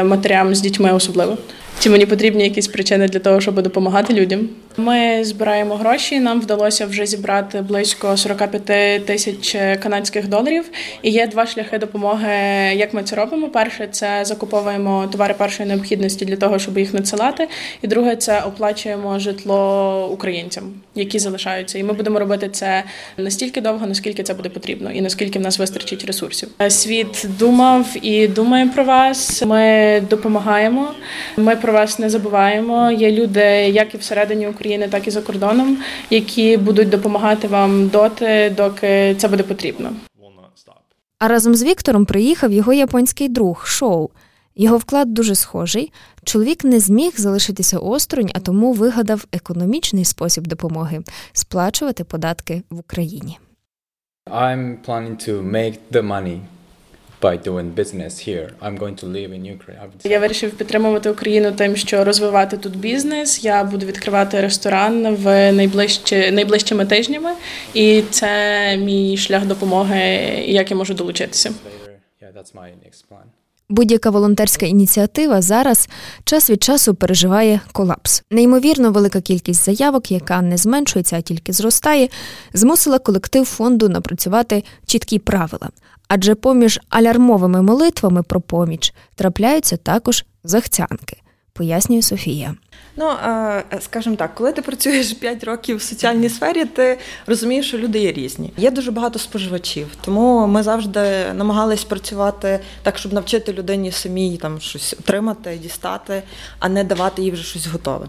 матерям 0.04 0.54
з 0.54 0.60
дітьми, 0.60 0.92
особливо. 0.92 1.36
Чи 1.80 1.90
мені 1.90 2.06
потрібні 2.06 2.44
якісь 2.44 2.68
причини 2.68 3.08
для 3.08 3.18
того, 3.18 3.40
щоб 3.40 3.62
допомагати 3.62 4.14
людям? 4.14 4.48
Ми 4.76 5.24
збираємо 5.24 5.76
гроші. 5.76 6.20
Нам 6.20 6.40
вдалося 6.40 6.86
вже 6.86 7.06
зібрати 7.06 7.60
близько 7.60 8.16
45 8.16 9.06
тисяч 9.06 9.56
канадських 9.82 10.28
доларів. 10.28 10.64
І 11.02 11.10
є 11.10 11.26
два 11.26 11.46
шляхи 11.46 11.78
допомоги. 11.78 12.34
Як 12.74 12.94
ми 12.94 13.02
це 13.02 13.16
робимо? 13.16 13.48
Перше 13.48 13.88
це 13.90 14.24
закуповуємо 14.24 15.08
товари 15.12 15.34
першої 15.34 15.68
необхідності 15.68 16.24
для 16.24 16.36
того, 16.36 16.58
щоб 16.58 16.78
їх 16.78 16.94
надсилати. 16.94 17.48
І 17.82 17.86
друге 17.86 18.16
це 18.16 18.40
оплачуємо 18.40 19.18
житло 19.18 20.08
українцям, 20.12 20.64
які 20.94 21.18
залишаються. 21.18 21.78
І 21.78 21.82
ми 21.82 21.92
будемо 21.92 22.18
робити 22.18 22.48
це 22.48 22.84
настільки 23.16 23.60
довго, 23.60 23.86
наскільки 23.86 24.22
це 24.22 24.34
буде 24.34 24.48
потрібно, 24.48 24.90
і 24.90 25.00
наскільки 25.00 25.38
в 25.38 25.42
нас 25.42 25.58
вистачить 25.58 26.04
ресурсів. 26.04 26.48
Світ 26.68 27.26
думав 27.38 27.86
і 28.02 28.28
думає 28.28 28.66
про 28.66 28.84
вас. 28.84 29.42
Ми 29.42 30.02
допомагаємо. 30.10 30.88
Ми 31.36 31.56
про 31.64 31.72
вас 31.72 31.98
не 31.98 32.10
забуваємо. 32.10 32.90
Є 32.90 33.12
люди, 33.12 33.40
як 33.72 33.94
і 33.94 33.98
всередині 33.98 34.48
України, 34.48 34.88
так 34.88 35.06
і 35.06 35.10
за 35.10 35.22
кордоном, 35.22 35.78
які 36.10 36.56
будуть 36.56 36.88
допомагати 36.88 37.48
вам 37.48 37.88
доти, 37.88 38.54
доки 38.56 39.14
це 39.18 39.28
буде 39.28 39.42
потрібно. 39.42 39.90
А 41.18 41.28
разом 41.28 41.54
з 41.54 41.62
Віктором 41.62 42.04
приїхав 42.04 42.52
його 42.52 42.72
японський 42.72 43.28
друг 43.28 43.66
Шоу. 43.66 44.10
Його 44.56 44.76
вклад 44.76 45.14
дуже 45.14 45.34
схожий. 45.34 45.92
Чоловік 46.24 46.64
не 46.64 46.80
зміг 46.80 47.12
залишитися 47.16 47.78
осторонь, 47.78 48.30
а 48.34 48.40
тому 48.40 48.72
вигадав 48.72 49.24
економічний 49.32 50.04
спосіб 50.04 50.46
допомоги 50.46 51.02
сплачувати 51.32 52.04
податки 52.04 52.62
в 52.70 52.78
Україні. 52.78 53.38
I'm 54.26 54.76
planning 54.86 55.28
to 55.28 55.42
make 55.52 55.76
the 55.92 56.02
money 56.02 56.38
by 57.24 57.36
doing 57.48 57.68
business 57.80 58.12
here. 58.28 58.48
I'm 58.64 58.76
going 58.82 58.96
to 59.02 59.06
live 59.06 59.30
in 59.32 59.42
Ukraine. 59.56 59.78
Я 60.04 60.20
вирішив 60.20 60.50
підтримувати 60.50 61.10
Україну 61.10 61.52
тим, 61.52 61.76
що 61.76 62.04
розвивати 62.04 62.56
тут 62.56 62.76
бізнес. 62.76 63.44
Я 63.44 63.64
буду 63.64 63.86
відкривати 63.86 64.40
ресторан 64.40 65.14
в 65.14 65.52
найближчі 65.52 66.30
найближчими 66.30 66.86
тижнями, 66.86 67.30
і 67.74 68.02
це 68.10 68.30
мій 68.76 69.16
шлях 69.16 69.46
допомоги, 69.46 69.98
як 70.46 70.70
я 70.70 70.76
можу 70.76 70.94
долучитися. 70.94 71.50
Будь-яка 73.68 74.10
волонтерська 74.10 74.66
ініціатива 74.66 75.42
зараз 75.42 75.88
час 76.24 76.50
від 76.50 76.62
часу 76.62 76.94
переживає 76.94 77.60
колапс. 77.72 78.22
Неймовірно 78.30 78.92
велика 78.92 79.20
кількість 79.20 79.64
заявок, 79.64 80.10
яка 80.10 80.42
не 80.42 80.56
зменшується, 80.56 81.16
а 81.16 81.20
тільки 81.20 81.52
зростає, 81.52 82.08
змусила 82.52 82.98
колектив 82.98 83.44
фонду 83.44 83.88
напрацювати 83.88 84.64
чіткі 84.86 85.18
правила. 85.18 85.68
Адже 86.08 86.34
поміж 86.34 86.80
алярмовими 86.88 87.62
молитвами 87.62 88.22
про 88.22 88.40
поміч 88.40 88.94
трапляються 89.14 89.76
також 89.76 90.24
захцянки, 90.44 91.22
пояснює 91.52 92.02
Софія. 92.02 92.54
Ну, 92.96 93.10
е, 93.10 93.64
скажімо 93.80 94.16
так, 94.16 94.34
коли 94.34 94.52
ти 94.52 94.62
працюєш 94.62 95.12
5 95.20 95.44
років 95.44 95.76
в 95.76 95.82
соціальній 95.82 96.28
сфері, 96.28 96.64
ти 96.64 96.98
розумієш, 97.26 97.68
що 97.68 97.78
люди 97.78 97.98
є 97.98 98.12
різні. 98.12 98.52
Є 98.56 98.70
дуже 98.70 98.90
багато 98.90 99.18
споживачів, 99.18 99.88
тому 100.04 100.46
ми 100.46 100.62
завжди 100.62 101.32
намагались 101.32 101.84
працювати 101.84 102.60
так, 102.82 102.98
щоб 102.98 103.12
навчити 103.12 103.52
людині 103.52 103.92
самій 103.92 104.36
там 104.36 104.60
щось 104.60 104.94
отримати, 104.98 105.56
дістати, 105.56 106.22
а 106.58 106.68
не 106.68 106.84
давати 106.84 107.22
їй 107.22 107.30
вже 107.30 107.44
щось 107.44 107.66
готове. 107.66 108.06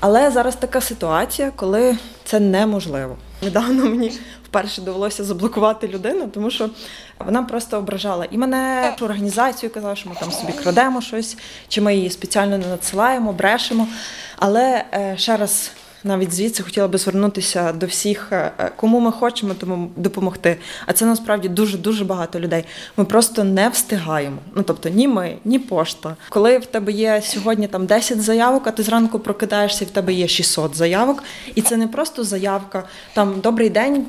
Але 0.00 0.30
зараз 0.30 0.56
така 0.56 0.80
ситуація, 0.80 1.52
коли 1.56 1.96
це 2.24 2.40
неможливо. 2.40 3.16
Недавно 3.42 3.84
мені 3.84 4.12
вперше 4.44 4.82
довелося 4.82 5.24
заблокувати 5.24 5.88
людину, 5.88 6.28
тому 6.34 6.50
що 6.50 6.70
вона 7.18 7.42
просто 7.42 7.78
ображала 7.78 8.26
і 8.30 8.38
мене, 8.38 8.94
і 9.00 9.04
організацію 9.04 9.70
казала, 9.70 9.96
що 9.96 10.08
ми 10.08 10.16
там 10.20 10.32
собі 10.32 10.52
крадемо 10.52 11.00
щось, 11.00 11.36
чи 11.68 11.80
ми 11.80 11.96
її 11.96 12.10
спеціально 12.10 12.58
не 12.58 12.66
надсилаємо, 12.66 13.32
брешемо. 13.32 13.88
Але 14.36 14.84
е, 14.94 15.14
ще 15.18 15.36
раз. 15.36 15.70
Навіть 16.04 16.32
звідси 16.32 16.62
хотіла 16.62 16.88
би 16.88 16.98
звернутися 16.98 17.72
до 17.72 17.86
всіх, 17.86 18.28
е, 18.32 18.52
е, 18.58 18.70
кому 18.76 19.00
ми 19.00 19.12
хочемо 19.12 19.54
тому 19.54 19.90
допомогти. 19.96 20.56
А 20.86 20.92
це 20.92 21.06
насправді 21.06 21.48
дуже 21.48 21.78
дуже 21.78 22.04
багато 22.04 22.40
людей. 22.40 22.64
Ми 22.96 23.04
просто 23.04 23.44
не 23.44 23.68
встигаємо. 23.68 24.36
Ну 24.54 24.62
тобто, 24.62 24.88
ні 24.88 25.08
ми, 25.08 25.36
ні 25.44 25.58
пошта. 25.58 26.16
Коли 26.28 26.58
в 26.58 26.66
тебе 26.66 26.92
є 26.92 27.22
сьогодні 27.24 27.68
там 27.68 27.86
10 27.86 28.22
заявок, 28.22 28.66
а 28.66 28.70
ти 28.70 28.82
зранку 28.82 29.18
прокидаєшся, 29.18 29.84
і 29.84 29.88
в 29.88 29.90
тебе 29.90 30.12
є 30.12 30.28
600 30.28 30.76
заявок, 30.76 31.22
і 31.54 31.62
це 31.62 31.76
не 31.76 31.88
просто 31.88 32.24
заявка. 32.24 32.84
Там 33.14 33.40
добрий 33.40 33.70
день, 33.70 34.06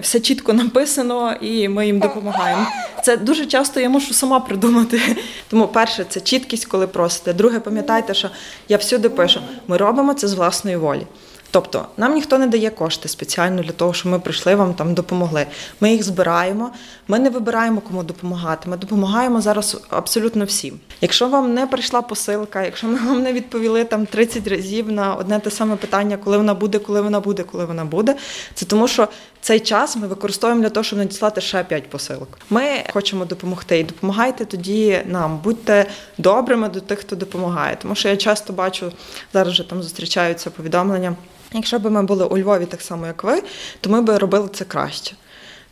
все 0.00 0.20
чітко 0.20 0.52
написано, 0.52 1.32
і 1.40 1.68
ми 1.68 1.86
їм 1.86 1.98
допомагаємо. 1.98 2.66
Це 3.02 3.16
дуже 3.16 3.46
часто 3.46 3.80
я 3.80 3.88
мушу 3.88 4.14
сама 4.14 4.40
придумати. 4.40 5.00
Тому 5.48 5.68
перше, 5.68 6.04
це 6.08 6.20
чіткість, 6.20 6.64
коли 6.64 6.86
просите. 6.86 7.32
Друге, 7.32 7.60
пам'ятайте, 7.60 8.14
що 8.14 8.30
я 8.68 8.76
всюди 8.76 9.08
пишу: 9.08 9.40
ми 9.68 9.76
робимо 9.76 10.14
це 10.14 10.28
з 10.28 10.34
власної 10.34 10.76
волі. 10.76 11.06
Тобто 11.52 11.86
нам 11.96 12.14
ніхто 12.14 12.38
не 12.38 12.46
дає 12.46 12.70
кошти 12.70 13.08
спеціально 13.08 13.62
для 13.62 13.72
того, 13.72 13.94
щоб 13.94 14.12
ми 14.12 14.20
прийшли 14.20 14.54
вам 14.54 14.74
там 14.74 14.94
допомогли. 14.94 15.46
Ми 15.80 15.92
їх 15.92 16.02
збираємо. 16.02 16.70
Ми 17.08 17.18
не 17.18 17.30
вибираємо 17.30 17.80
кому 17.80 18.02
допомагати. 18.02 18.70
Ми 18.70 18.76
допомагаємо 18.76 19.40
зараз 19.40 19.80
абсолютно 19.90 20.44
всім. 20.44 20.80
Якщо 21.00 21.28
вам 21.28 21.54
не 21.54 21.66
прийшла 21.66 22.02
посилка, 22.02 22.64
якщо 22.64 22.86
ми 22.86 22.98
вам 22.98 23.22
не 23.22 23.32
відповіли 23.32 23.84
там 23.84 24.06
30 24.06 24.48
разів 24.48 24.92
на 24.92 25.14
одне 25.14 25.40
те 25.40 25.50
саме 25.50 25.76
питання, 25.76 26.16
коли 26.16 26.36
вона 26.36 26.54
буде, 26.54 26.78
коли 26.78 27.00
вона 27.00 27.20
буде, 27.20 27.42
коли 27.42 27.64
вона 27.64 27.84
буде, 27.84 28.16
це 28.54 28.66
тому, 28.66 28.88
що 28.88 29.08
цей 29.42 29.60
час 29.60 29.96
ми 29.96 30.06
використовуємо 30.06 30.62
для 30.62 30.70
того, 30.70 30.84
щоб 30.84 30.98
надіслати 30.98 31.40
ще 31.40 31.64
5 31.64 31.90
посилок. 31.90 32.38
Ми 32.50 32.62
хочемо 32.92 33.24
допомогти 33.24 33.78
і 33.78 33.84
допомагайте 33.84 34.44
тоді 34.44 35.02
нам. 35.06 35.38
Будьте 35.38 35.86
добрими 36.18 36.68
до 36.68 36.80
тих, 36.80 36.98
хто 36.98 37.16
допомагає. 37.16 37.76
Тому 37.82 37.94
що 37.94 38.08
я 38.08 38.16
часто 38.16 38.52
бачу 38.52 38.92
зараз 39.32 39.52
вже 39.52 39.68
там 39.68 39.82
зустрічаються 39.82 40.50
повідомлення. 40.50 41.16
Якщо 41.52 41.78
б 41.78 41.90
ми 41.90 42.02
були 42.02 42.24
у 42.24 42.38
Львові 42.38 42.66
так 42.66 42.82
само, 42.82 43.06
як 43.06 43.24
ви, 43.24 43.42
то 43.80 43.90
ми 43.90 44.02
б 44.02 44.18
робили 44.18 44.48
це 44.52 44.64
краще. 44.64 45.14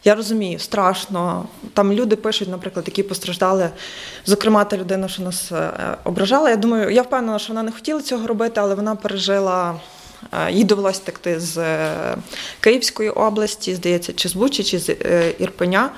Я 0.05 0.15
розумію, 0.15 0.59
страшно. 0.59 1.45
Там 1.75 1.93
люди 1.93 2.17
пишуть, 2.17 2.49
наприклад, 2.49 2.85
які 2.89 3.03
постраждали. 3.03 3.71
Зокрема, 4.27 4.65
та 4.65 4.77
людина, 4.77 5.09
що 5.09 5.23
нас 5.23 5.53
е, 5.53 5.71
ображала. 6.05 6.50
Я 6.50 6.57
думаю, 6.57 6.91
я 6.91 7.03
впевнена, 7.03 7.39
що 7.39 7.49
вона 7.49 7.62
не 7.62 7.73
хотіла 7.73 8.03
цього 8.03 8.27
робити, 8.27 8.61
але 8.61 8.75
вона 8.75 8.97
пережила. 8.97 9.75
Їй 10.50 10.64
довелося 10.64 11.00
текти 11.04 11.40
з 11.40 11.58
е, 11.58 12.16
Київської 12.60 13.10
області, 13.10 13.75
здається, 13.75 14.12
чи 14.12 14.28
з 14.28 14.34
Бучі, 14.34 14.64
чи 14.64 14.78
з 14.78 14.88
е, 14.88 15.34
Ірпеня. 15.38 15.90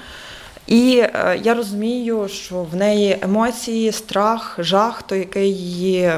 І 0.67 0.99
е, 0.99 1.41
я 1.43 1.55
розумію, 1.55 2.29
що 2.29 2.63
в 2.73 2.77
неї 2.77 3.19
емоції, 3.23 3.93
страх, 3.93 4.57
жах, 4.59 5.03
той, 5.03 5.19
який 5.19 5.55
її 5.55 6.13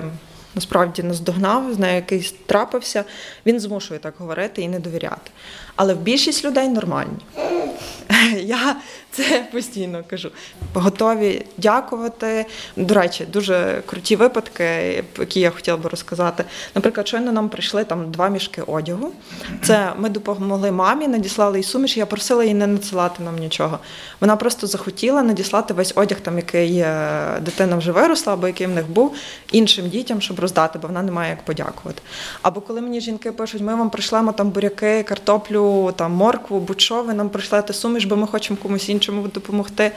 насправді 0.55 1.03
наздогнав, 1.03 1.75
з 1.75 1.79
нею 1.79 1.95
якийсь 1.95 2.35
трапився, 2.47 3.05
він 3.47 3.61
змушує 3.61 4.01
так 4.01 4.15
говорити 4.19 4.63
і 4.63 4.69
не 4.69 4.79
довіряти. 4.79 5.31
Але 5.77 5.95
в 5.95 5.99
більшість 5.99 6.45
людей 6.45 6.69
нормальні. 6.69 7.19
Я 8.43 8.77
це 9.15 9.47
постійно 9.53 10.05
кажу. 10.11 10.31
Готові 10.75 11.47
дякувати. 11.57 12.47
До 12.77 12.95
речі, 12.95 13.27
дуже 13.33 13.83
круті 13.87 14.17
випадки, 14.17 14.65
які 15.19 15.41
я 15.41 15.51
хотіла 15.51 15.77
би 15.77 15.89
розказати. 15.89 16.45
Наприклад, 16.75 17.09
щойно 17.09 17.33
нам 17.33 17.49
прийшли 17.49 17.85
там 17.85 18.11
два 18.11 18.29
мішки 18.29 18.63
одягу. 18.63 19.13
Це 19.63 19.93
ми 19.99 20.09
допомогли 20.09 20.73
мамі, 20.73 21.09
надіслали 21.09 21.59
їй 21.59 21.65
суміш. 21.65 21.97
Я 21.97 22.07
просила 22.07 22.45
її 22.45 22.55
не 22.55 22.67
надсилати 22.67 23.23
нам 23.23 23.39
нічого. 23.39 23.79
Вона 24.21 24.37
просто 24.37 24.67
захотіла 24.67 25.23
надіслати 25.23 25.75
весь 25.75 25.93
одяг, 25.97 26.21
там 26.21 26.37
який 26.37 26.79
е, 26.79 27.41
дитина 27.41 27.77
вже 27.77 27.93
виросла, 27.93 28.33
або 28.33 28.47
який 28.47 28.67
в 28.67 28.71
них 28.71 28.89
був, 28.89 29.15
іншим 29.53 29.89
дітям, 29.89 30.21
щоб 30.21 30.41
роздати, 30.41 30.79
бо 30.79 30.89
вона 30.89 31.03
не 31.03 31.13
має 31.13 31.31
як 31.31 31.43
подякувати. 31.43 32.03
Або 32.43 32.61
коли 32.61 32.81
мені 32.81 33.01
жінки 33.01 33.33
пишуть, 33.33 33.63
ми 33.63 33.75
вам 33.75 33.91
прийшлемо 33.91 34.33
там 34.33 34.51
буряки, 34.51 35.03
картоплю, 35.03 35.93
там 35.97 36.13
моркву, 36.13 36.61
будь-що, 36.61 37.03
ви 37.03 37.15
нам 37.15 37.29
прийшлете 37.29 37.73
суміш. 37.73 38.05
бо 38.05 38.17
ми 38.17 38.27
хочемо 38.27 38.59
комусь 38.63 38.89
іншому 38.89 39.04
допомогти. 39.13 39.93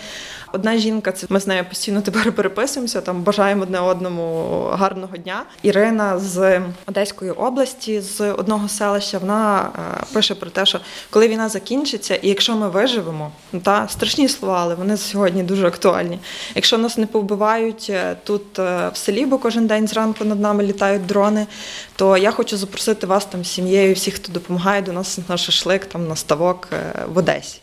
Одна 0.52 0.78
жінка, 0.78 1.12
це 1.12 1.28
ми 1.30 1.40
з 1.40 1.48
нею 1.48 1.66
постійно 1.70 2.02
тепер 2.02 2.32
переписуємося, 2.32 3.02
там 3.02 3.22
бажаємо 3.22 3.64
одне 3.64 3.80
одному 3.80 4.62
гарного 4.72 5.18
дня. 5.18 5.44
Ірина 5.64 6.20
з 6.20 6.62
Одеської 6.86 7.32
області, 7.32 8.02
з 8.02 8.32
одного 8.32 8.70
селища, 8.70 9.18
вона 9.18 9.70
е, 10.02 10.04
пише 10.14 10.36
про 10.36 10.50
те, 10.50 10.66
що 10.66 10.80
коли 11.10 11.28
війна 11.28 11.50
закінчиться, 11.50 12.16
і 12.16 12.30
якщо 12.30 12.56
ми 12.56 12.70
виживемо, 12.70 13.32
ну 13.54 13.60
та 13.60 13.88
страшні 13.88 14.30
слова, 14.30 14.60
але 14.62 14.76
вони 14.76 14.98
сьогодні 14.98 15.44
дуже 15.44 15.68
актуальні. 15.68 16.20
Якщо 16.56 16.78
нас 16.78 16.98
не 16.98 17.06
повбивають 17.06 17.88
е, 17.90 18.16
тут 18.24 18.60
е, 18.60 18.90
в 18.94 18.98
селі, 18.98 19.26
бо 19.26 19.38
кожен 19.38 19.68
день 19.68 19.88
зранку 19.88 20.26
над 20.26 20.40
нами 20.40 20.64
літають 20.64 21.06
дрони, 21.06 21.48
то 21.96 22.18
я 22.18 22.32
хочу 22.32 22.58
запросити 22.58 23.08
вас 23.08 23.26
там 23.26 23.46
сім'єю, 23.46 23.94
всіх, 23.94 24.14
хто 24.14 24.32
допомагає 24.32 24.82
до 24.82 24.94
нас 24.94 25.20
на 25.30 25.38
шашлик, 25.38 25.86
там 25.86 26.08
на 26.08 26.16
ставок 26.16 26.68
в 27.08 27.18
Одесі. 27.18 27.60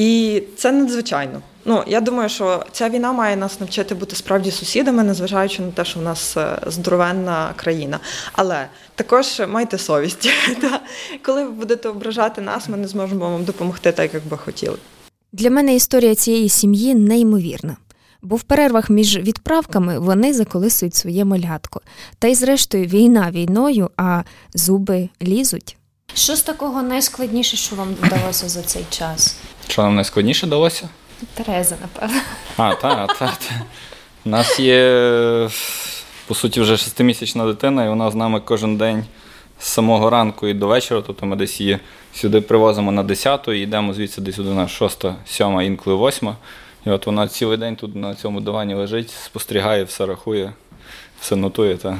І 0.00 0.42
це 0.56 0.72
надзвичайно. 0.72 1.42
Ну, 1.64 1.84
я 1.86 2.00
думаю, 2.00 2.28
що 2.28 2.64
ця 2.72 2.88
війна 2.88 3.12
має 3.12 3.36
нас 3.36 3.60
навчити 3.60 3.94
бути 3.94 4.16
справді 4.16 4.50
сусідами, 4.50 5.02
незважаючи 5.02 5.62
на 5.62 5.70
те, 5.70 5.84
що 5.84 6.00
в 6.00 6.02
нас 6.02 6.36
е, 6.36 6.58
здоровенна 6.66 7.52
країна. 7.56 8.00
Але 8.32 8.66
також 8.94 9.42
майте 9.48 9.78
совість. 9.78 10.28
Коли 11.22 11.44
ви 11.44 11.50
будете 11.50 11.88
ображати 11.88 12.40
нас, 12.40 12.68
ми 12.68 12.76
не 12.76 12.88
зможемо 12.88 13.30
вам 13.30 13.44
допомогти 13.44 13.92
так, 13.92 14.14
як 14.14 14.26
би 14.26 14.38
хотіли. 14.38 14.76
Для 15.32 15.50
мене 15.50 15.74
історія 15.74 16.14
цієї 16.14 16.48
сім'ї 16.48 16.94
неймовірна. 16.94 17.76
Бо 18.22 18.36
в 18.36 18.42
перервах 18.42 18.90
між 18.90 19.18
відправками 19.18 19.98
вони 19.98 20.32
заколисують 20.32 20.94
своє 20.94 21.24
малятко. 21.24 21.80
Та 22.18 22.28
й, 22.28 22.34
зрештою, 22.34 22.86
війна 22.86 23.30
війною, 23.30 23.90
а 23.96 24.22
зуби 24.54 25.08
лізуть. 25.22 25.76
Що 26.14 26.36
з 26.36 26.42
такого 26.42 26.82
найскладніше, 26.82 27.56
що 27.56 27.76
вам 27.76 27.94
вдалося 28.02 28.48
за 28.48 28.62
цей 28.62 28.84
час? 28.90 29.36
Що 29.68 29.82
нам 29.82 29.94
найскладніше 29.94 30.46
далося? 30.46 30.88
Тереза, 31.34 31.76
напевно. 31.80 32.20
А, 32.56 32.74
так, 32.74 33.18
так. 33.18 33.38
У 34.24 34.28
нас 34.28 34.60
є, 34.60 35.50
по 36.26 36.34
суті, 36.34 36.60
вже 36.60 36.76
шестимісячна 36.76 37.46
дитина, 37.46 37.84
і 37.84 37.88
вона 37.88 38.10
з 38.10 38.14
нами 38.14 38.40
кожен 38.40 38.76
день 38.76 39.04
з 39.58 39.66
самого 39.68 40.10
ранку 40.10 40.46
і 40.46 40.54
до 40.54 40.66
вечора. 40.66 41.02
Тобто 41.06 41.26
ми 41.26 41.36
десь 41.36 41.60
її 41.60 41.78
сюди 42.14 42.40
привозимо 42.40 42.92
на 42.92 43.02
10 43.02 43.48
і 43.48 43.52
йдемо 43.52 43.94
звідси 43.94 44.20
десь 44.20 44.38
на 44.38 44.68
6, 44.68 45.04
7, 45.26 45.60
інколи 45.60 46.08
8. 46.08 46.34
І 46.86 46.90
от 46.90 47.06
вона 47.06 47.28
цілий 47.28 47.56
день 47.58 47.76
тут 47.76 47.96
на 47.96 48.14
цьому 48.14 48.40
дивані 48.40 48.74
лежить, 48.74 49.10
спостерігає, 49.24 49.84
все 49.84 50.06
рахує, 50.06 50.52
все 51.20 51.36
нотує. 51.36 51.76
Та 51.76 51.98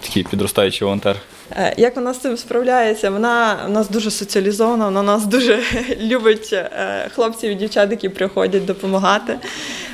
такий 0.00 0.22
підростаючий 0.24 0.84
волонтер. 0.84 1.16
Е, 1.50 1.74
як 1.76 1.96
вона 1.96 2.14
з 2.14 2.18
цим 2.18 2.36
справляється? 2.36 3.10
Вона 3.10 3.64
у 3.66 3.70
нас 3.70 3.90
дуже 3.90 4.10
соціалізована, 4.10 4.84
вона 4.84 5.02
нас 5.02 5.26
дуже 5.26 5.62
любить 6.00 6.50
е, 6.52 7.10
хлопців 7.14 7.50
і 7.50 7.54
дівчат, 7.54 7.90
які 7.90 8.08
приходять 8.08 8.64
допомагати. 8.64 9.38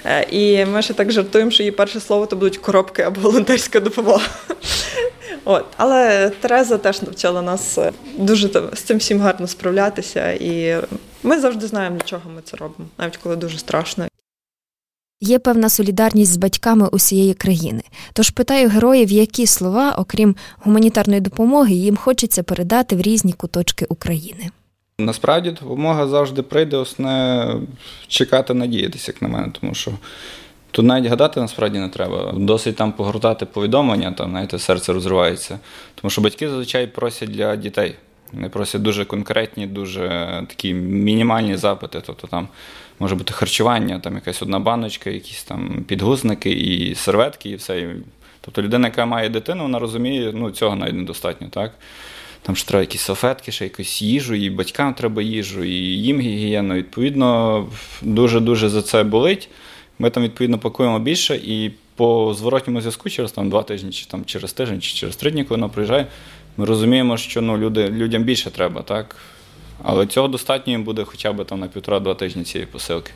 Е, 0.05 0.27
і 0.31 0.65
ми 0.65 0.83
ще 0.83 0.95
так 0.95 1.13
жартуємо, 1.13 1.51
що 1.51 1.63
її 1.63 1.71
перше 1.71 2.01
слово 2.01 2.27
то 2.27 2.37
будуть 2.37 2.59
коробки 2.59 3.03
або 3.03 3.21
волонтерська 3.31 3.81
допомога. 3.81 4.27
От. 5.45 5.65
Але 5.77 6.31
Тереза 6.41 6.79
теж 6.79 7.03
навчила 7.03 7.43
нас 7.43 7.79
дуже 8.17 8.49
з 8.73 8.81
цим 8.81 8.99
всім 8.99 9.21
гарно 9.21 9.47
справлятися, 9.47 10.33
і 10.33 10.77
ми 11.23 11.41
завжди 11.41 11.67
знаємо, 11.67 11.97
для 11.97 12.05
чого 12.05 12.31
ми 12.37 12.43
це 12.45 12.57
робимо, 12.57 12.89
навіть 12.99 13.17
коли 13.17 13.37
дуже 13.37 13.59
страшно. 13.59 14.10
Є 15.23 15.39
певна 15.39 15.69
солідарність 15.69 16.33
з 16.33 16.37
батьками 16.37 16.89
усієї 16.89 17.35
країни. 17.35 17.83
Тож 18.13 18.31
питаю 18.31 18.69
героїв, 18.69 19.11
які 19.11 19.47
слова, 19.47 19.95
окрім 19.99 20.37
гуманітарної 20.59 21.21
допомоги, 21.21 21.75
їм 21.75 21.97
хочеться 21.97 22.43
передати 22.43 22.97
в 22.97 23.01
різні 23.01 23.33
куточки 23.33 23.87
України. 23.89 24.51
Насправді 24.99 25.51
допомога 25.51 26.09
завжди 26.09 26.43
прийде, 26.43 26.77
основне 26.77 27.55
чекати, 28.09 28.55
надіятися, 28.55 29.13
як 29.13 29.23
на 29.23 29.29
мене, 29.29 29.53
тому 29.61 29.75
що 29.75 29.91
тут 30.71 30.85
навіть 30.85 31.07
гадати 31.07 31.41
насправді 31.41 31.79
не 31.79 31.89
треба. 31.89 32.35
Досить 32.37 32.77
там 32.77 32.93
погортати 32.93 33.47
повідомлення, 33.47 34.13
там 34.13 34.31
знаєте, 34.31 34.59
серце 34.59 34.93
розривається. 34.93 35.59
Тому 35.95 36.11
що 36.11 36.21
батьки 36.21 36.49
зазвичай 36.49 36.87
просять 36.87 37.31
для 37.31 37.57
дітей. 37.57 37.95
Вони 38.33 38.49
просять 38.49 38.83
дуже 38.83 39.05
конкретні, 39.05 39.67
дуже 39.67 40.09
такі 40.49 40.75
мінімальні 40.75 41.57
запити. 41.57 42.03
Тобто 42.07 42.27
там 42.27 42.49
може 43.01 43.15
бути 43.15 43.35
харчування, 43.35 43.99
там 43.99 44.15
якась 44.15 44.43
одна 44.43 44.59
баночка, 44.59 45.11
якісь 45.11 45.45
там 45.45 45.85
підгузники 45.89 46.51
і 46.51 46.95
серветки, 46.95 47.49
і 47.49 47.55
все. 47.55 47.95
Тобто 48.41 48.63
людина, 48.63 48.89
яка 48.89 49.07
має 49.07 49.29
дитину, 49.29 49.63
вона 49.63 49.79
розуміє, 49.79 50.33
ну 50.35 50.51
цього 50.51 50.77
навіть 50.77 50.95
недостатньо, 50.95 51.49
так? 51.51 51.73
Там 52.43 52.57
ж 52.57 52.69
треба 52.69 52.81
якісь 52.81 53.01
салфетки, 53.01 53.53
ще 53.53 53.65
якусь 53.65 54.03
їжу, 54.03 54.35
і 54.35 54.51
батькам 54.51 54.95
треба 54.95 55.23
їжу, 55.23 55.65
і 55.65 55.75
їм 55.79 56.21
гігієну. 56.21 56.75
Відповідно, 56.75 57.67
дуже-дуже 58.03 58.69
за 58.69 58.83
це 58.83 59.03
болить. 59.03 59.49
Ми 59.99 60.11
там, 60.11 60.23
відповідно, 60.23 60.59
пакуємо 60.59 60.99
більше, 60.99 61.37
і 61.37 61.71
по 61.97 62.35
зворотньому 62.35 62.81
зв'язку 62.81 63.11
через 63.11 63.33
там 63.33 63.51
два 63.51 63.63
тижні, 63.63 63.91
чи 63.91 64.07
там 64.07 64.25
через 64.25 64.53
тиждень, 64.53 64.81
чи 64.81 64.95
через 64.95 65.17
три 65.17 65.31
дні, 65.31 65.45
коли 65.45 65.61
вона 65.61 65.73
приїжджає, 65.73 66.07
ми 66.57 66.65
розуміємо, 66.65 67.17
що 67.17 67.41
ну, 67.41 67.59
люди, 67.59 67.89
людям 67.89 68.23
більше 68.23 68.51
треба, 68.51 68.83
так? 68.83 69.17
Але 69.83 70.07
цього 70.07 70.29
достатньо 70.29 70.73
їм 70.73 70.85
буде 70.85 71.05
хоча 71.05 71.33
б 71.33 71.45
там 71.45 71.61
на 71.61 71.67
півтора-два 71.67 72.15
тижні 72.15 72.45
цієї 72.45 72.67
посилки. 72.67 73.13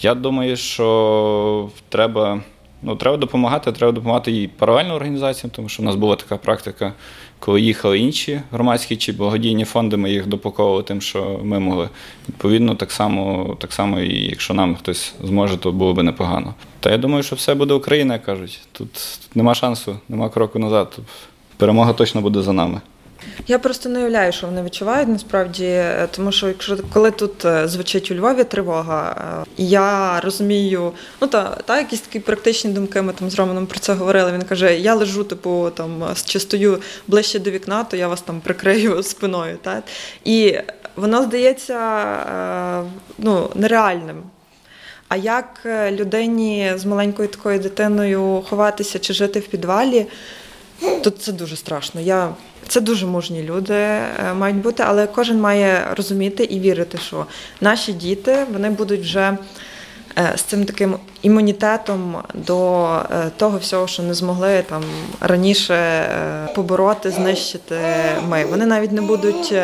Я 0.00 0.14
думаю, 0.14 0.56
що 0.56 1.70
треба 1.88 2.40
ну, 2.82 2.96
треба 2.96 3.16
допомагати, 3.16 3.72
треба 3.72 3.92
допомагати 3.92 4.42
і 4.42 4.48
паралельно 4.48 4.94
організаціям, 4.94 5.50
тому 5.50 5.68
що 5.68 5.82
в 5.82 5.86
нас 5.86 5.94
була 5.94 6.16
така 6.16 6.36
практика, 6.36 6.92
коли 7.38 7.60
їхали 7.60 7.98
інші 7.98 8.40
громадські 8.52 8.96
чи 8.96 9.12
благодійні 9.12 9.64
фонди, 9.64 9.96
ми 9.96 10.10
їх 10.10 10.26
допаковували 10.26 10.82
тим, 10.82 11.00
що 11.00 11.40
ми 11.42 11.58
могли. 11.58 11.88
Відповідно, 12.28 12.74
так 12.74 12.92
само, 12.92 13.56
так 13.60 13.72
само, 13.72 14.00
і 14.00 14.30
якщо 14.30 14.54
нам 14.54 14.76
хтось 14.76 15.14
зможе, 15.24 15.56
то 15.56 15.72
було 15.72 15.94
б 15.94 16.02
непогано. 16.02 16.54
Та 16.80 16.90
я 16.90 16.98
думаю, 16.98 17.22
що 17.22 17.36
все 17.36 17.54
буде 17.54 17.74
Україна, 17.74 18.18
кажуть. 18.18 18.60
Тут, 18.72 18.92
тут 18.92 19.36
нема 19.36 19.54
шансу, 19.54 19.96
нема 20.08 20.28
кроку 20.28 20.58
назад. 20.58 20.98
Перемога 21.56 21.92
точно 21.92 22.20
буде 22.20 22.42
за 22.42 22.52
нами. 22.52 22.80
Я 23.48 23.58
просто 23.58 23.88
не 23.88 23.98
уявляю, 23.98 24.32
що 24.32 24.46
вони 24.46 24.62
відчувають 24.62 25.08
насправді, 25.08 25.64
е, 25.64 26.08
тому 26.10 26.32
що 26.32 26.48
якщо 26.48 26.76
коли 26.92 27.10
тут 27.10 27.44
е, 27.44 27.68
звучить 27.68 28.10
у 28.10 28.14
Львові 28.14 28.44
тривога, 28.44 29.16
е, 29.46 29.50
я 29.56 30.20
розумію, 30.20 30.92
ну 31.20 31.28
та 31.28 31.58
та 31.64 31.78
якісь 31.78 32.00
такі 32.00 32.20
практичні 32.20 32.70
думки. 32.70 33.02
Ми 33.02 33.12
там 33.12 33.30
з 33.30 33.34
Романом 33.34 33.66
про 33.66 33.78
це 33.78 33.94
говорили. 33.94 34.32
Він 34.32 34.42
каже: 34.42 34.78
Я 34.78 34.94
лежу, 34.94 35.24
типу, 35.24 35.70
там 35.74 36.04
чи 36.24 36.40
стою 36.40 36.80
ближче 37.06 37.38
до 37.38 37.50
вікна, 37.50 37.84
то 37.84 37.96
я 37.96 38.08
вас 38.08 38.20
там 38.20 38.40
прикрию 38.40 39.02
спиною. 39.02 39.58
Та? 39.62 39.82
І 40.24 40.58
воно 40.96 41.22
здається 41.22 41.78
ну, 43.18 43.50
нереальним. 43.54 44.22
А 45.08 45.16
як 45.16 45.60
людині 45.90 46.72
з 46.76 46.84
маленькою 46.84 47.28
такою 47.28 47.58
дитиною 47.58 48.44
ховатися 48.48 48.98
чи 48.98 49.12
жити 49.12 49.40
в 49.40 49.46
підвалі? 49.46 50.06
то 51.02 51.10
це 51.10 51.32
дуже 51.32 51.56
страшно. 51.56 52.00
Я 52.00 52.34
це 52.68 52.80
дуже 52.80 53.06
мужні 53.06 53.42
люди 53.42 53.74
е, 53.74 54.10
мають 54.38 54.56
бути, 54.56 54.82
але 54.86 55.06
кожен 55.06 55.40
має 55.40 55.86
розуміти 55.96 56.44
і 56.44 56.60
вірити, 56.60 56.98
що 56.98 57.26
наші 57.60 57.92
діти 57.92 58.46
вони 58.52 58.70
будуть 58.70 59.00
вже 59.00 59.38
е, 60.18 60.32
з 60.36 60.42
цим 60.42 60.64
таким 60.64 60.96
імунітетом 61.22 62.16
до 62.34 62.86
е, 62.86 63.30
того 63.36 63.58
всього, 63.58 63.86
що 63.86 64.02
не 64.02 64.14
змогли 64.14 64.64
там 64.68 64.82
раніше 65.20 66.08
побороти, 66.54 67.10
знищити 67.10 67.76
ми. 68.28 68.44
Вони 68.44 68.66
навіть 68.66 68.92
не 68.92 69.00
будуть 69.00 69.54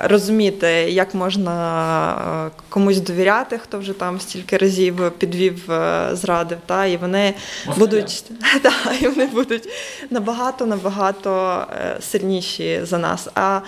розуміти, 0.00 0.66
як 0.90 1.14
можна 1.14 2.46
е, 2.46 2.50
комусь 2.68 3.00
довіряти, 3.00 3.58
хто 3.58 3.78
вже 3.78 3.92
там 3.92 4.20
стільки 4.20 4.56
разів 4.56 5.10
підвів 5.18 5.70
е, 5.70 6.08
зрадив. 6.12 6.58
Та 6.66 6.86
і 6.86 6.96
вони 6.96 7.34
будуть 7.78 8.24
та, 8.62 8.72
і 9.00 9.08
вони 9.08 9.26
будуть 9.26 9.68
набагато 10.10 10.66
набагато 10.66 11.66
сильніші 12.00 12.80
за 12.82 12.98
нас. 12.98 13.28
А 13.34 13.60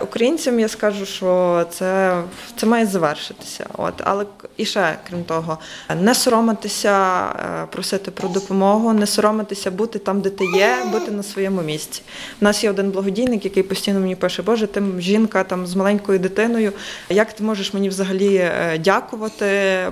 українцям 0.00 0.60
я 0.60 0.68
скажу, 0.68 1.06
що 1.06 1.64
це 1.70 2.22
це 2.56 2.66
має 2.66 2.86
завершитися. 2.86 3.66
От 3.78 3.94
але 4.04 4.24
і 4.56 4.64
ще 4.64 4.98
крім 5.08 5.24
того, 5.24 5.58
не 6.00 6.14
соромитися, 6.14 7.24
просити 7.72 8.10
про 8.10 8.28
допомогу, 8.28 8.92
не 8.92 9.06
соромитися 9.06 9.70
бути 9.70 9.98
там, 9.98 10.20
де 10.20 10.30
ти 10.30 10.44
є, 10.44 10.76
бути 10.92 11.10
на 11.10 11.22
своєму 11.22 11.62
місці. 11.62 12.02
У 12.40 12.44
нас 12.44 12.64
є 12.64 12.70
один 12.70 12.90
благодійник, 12.90 13.44
який 13.44 13.62
постійно 13.62 14.00
мені 14.00 14.16
пише, 14.16 14.42
Боже, 14.42 14.66
ти 14.66 14.82
жінка 14.98 15.31
жінка 15.32 15.44
там 15.44 15.66
з 15.66 15.76
маленькою 15.76 16.18
дитиною. 16.18 16.72
Як 17.08 17.32
ти 17.32 17.44
можеш 17.44 17.74
мені 17.74 17.88
взагалі 17.88 18.34
е, 18.36 18.78
дякувати? 18.78 19.46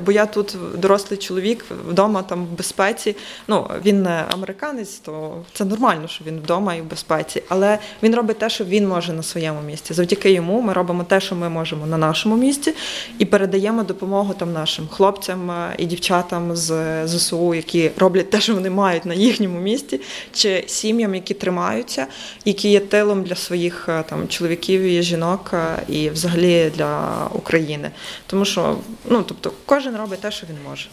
Бо 0.04 0.12
я 0.12 0.26
тут 0.26 0.56
дорослий 0.78 1.18
чоловік 1.18 1.64
вдома 1.88 2.22
там 2.22 2.44
в 2.44 2.56
безпеці. 2.58 3.16
Ну 3.48 3.66
він 3.84 4.02
не 4.02 4.24
американець, 4.30 4.98
то 4.98 5.44
це 5.52 5.64
нормально, 5.64 6.08
що 6.08 6.24
він 6.24 6.38
вдома 6.38 6.74
і 6.74 6.80
в 6.80 6.84
безпеці. 6.84 7.42
Але 7.48 7.78
він 8.02 8.14
робить 8.14 8.38
те, 8.38 8.48
що 8.48 8.64
він 8.64 8.88
може 8.88 9.12
на 9.12 9.22
своєму 9.22 9.60
місці. 9.60 9.94
Завдяки 9.94 10.32
йому 10.32 10.60
ми 10.60 10.72
робимо 10.72 11.04
те, 11.04 11.20
що 11.20 11.34
ми 11.34 11.48
можемо 11.48 11.86
на 11.86 11.98
нашому 11.98 12.36
місці, 12.36 12.74
і 13.18 13.24
передаємо 13.24 13.82
допомогу 13.82 14.34
там 14.34 14.52
нашим 14.52 14.88
хлопцям 14.88 15.50
е, 15.50 15.74
і 15.78 15.86
дівчатам 15.86 16.56
з 16.56 16.72
ЗСУ, 17.06 17.54
які 17.54 17.90
роблять 17.98 18.30
те, 18.30 18.40
що 18.40 18.54
вони 18.54 18.70
мають 18.70 19.04
на 19.04 19.14
їхньому 19.14 19.60
місці, 19.60 20.00
чи 20.32 20.64
сім'ям, 20.66 21.14
які 21.14 21.34
тримаються, 21.34 22.06
які 22.44 22.70
є 22.70 22.80
тилом 22.80 23.22
для 23.22 23.34
своїх 23.34 23.88
е, 23.88 24.02
там 24.08 24.28
чоловіків 24.28 24.80
і 24.80 25.02
жінок 25.02 25.29
жінок 25.30 25.50
е, 25.52 25.82
і 25.88 26.10
взагалі 26.10 26.72
для 26.76 27.24
України. 27.34 27.90
Тому 28.26 28.44
що 28.44 28.76
ну 29.10 29.22
тобто 29.22 29.52
кожен 29.66 29.96
робить 29.96 30.20
те, 30.20 30.30
що 30.30 30.46
він 30.46 30.56
може. 30.68 30.88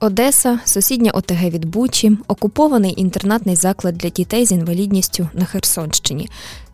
Одеса, 0.00 0.60
сусідня 0.64 1.10
ОТГ 1.10 1.44
від 1.44 1.64
Бучі, 1.64 2.18
окупований 2.28 2.94
інтернатний 3.00 3.56
заклад 3.56 3.94
для 3.94 4.08
дітей 4.08 4.46
з 4.46 4.52
інвалідністю 4.52 5.28
на 5.34 5.44
Херсонщині. 5.44 6.28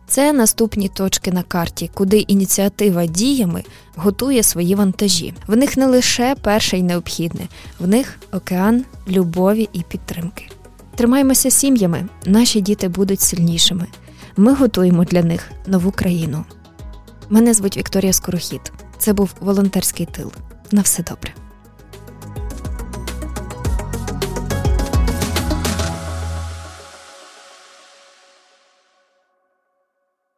Це 0.09 0.33
наступні 0.33 0.89
точки 0.89 1.31
на 1.31 1.43
карті, 1.43 1.89
куди 1.93 2.17
ініціатива 2.19 3.05
діями 3.05 3.63
готує 3.95 4.43
свої 4.43 4.75
вантажі. 4.75 5.33
В 5.47 5.55
них 5.55 5.77
не 5.77 5.85
лише 5.85 6.35
перше 6.41 6.77
й 6.77 6.83
необхідне, 6.83 7.47
в 7.79 7.87
них 7.87 8.19
океан 8.31 8.85
любові 9.07 9.69
і 9.73 9.81
підтримки. 9.81 10.49
Тримаємося 10.95 11.51
сім'ями, 11.51 12.07
наші 12.25 12.61
діти 12.61 12.87
будуть 12.87 13.21
сильнішими. 13.21 13.87
Ми 14.37 14.53
готуємо 14.53 15.03
для 15.03 15.23
них 15.23 15.51
нову 15.67 15.91
країну. 15.91 16.45
Мене 17.29 17.53
звуть 17.53 17.77
Вікторія 17.77 18.13
Скорохід. 18.13 18.71
Це 18.97 19.13
був 19.13 19.33
волонтерський 19.39 20.05
тил. 20.05 20.31
На 20.71 20.81
все 20.81 21.03
добре. 21.03 21.33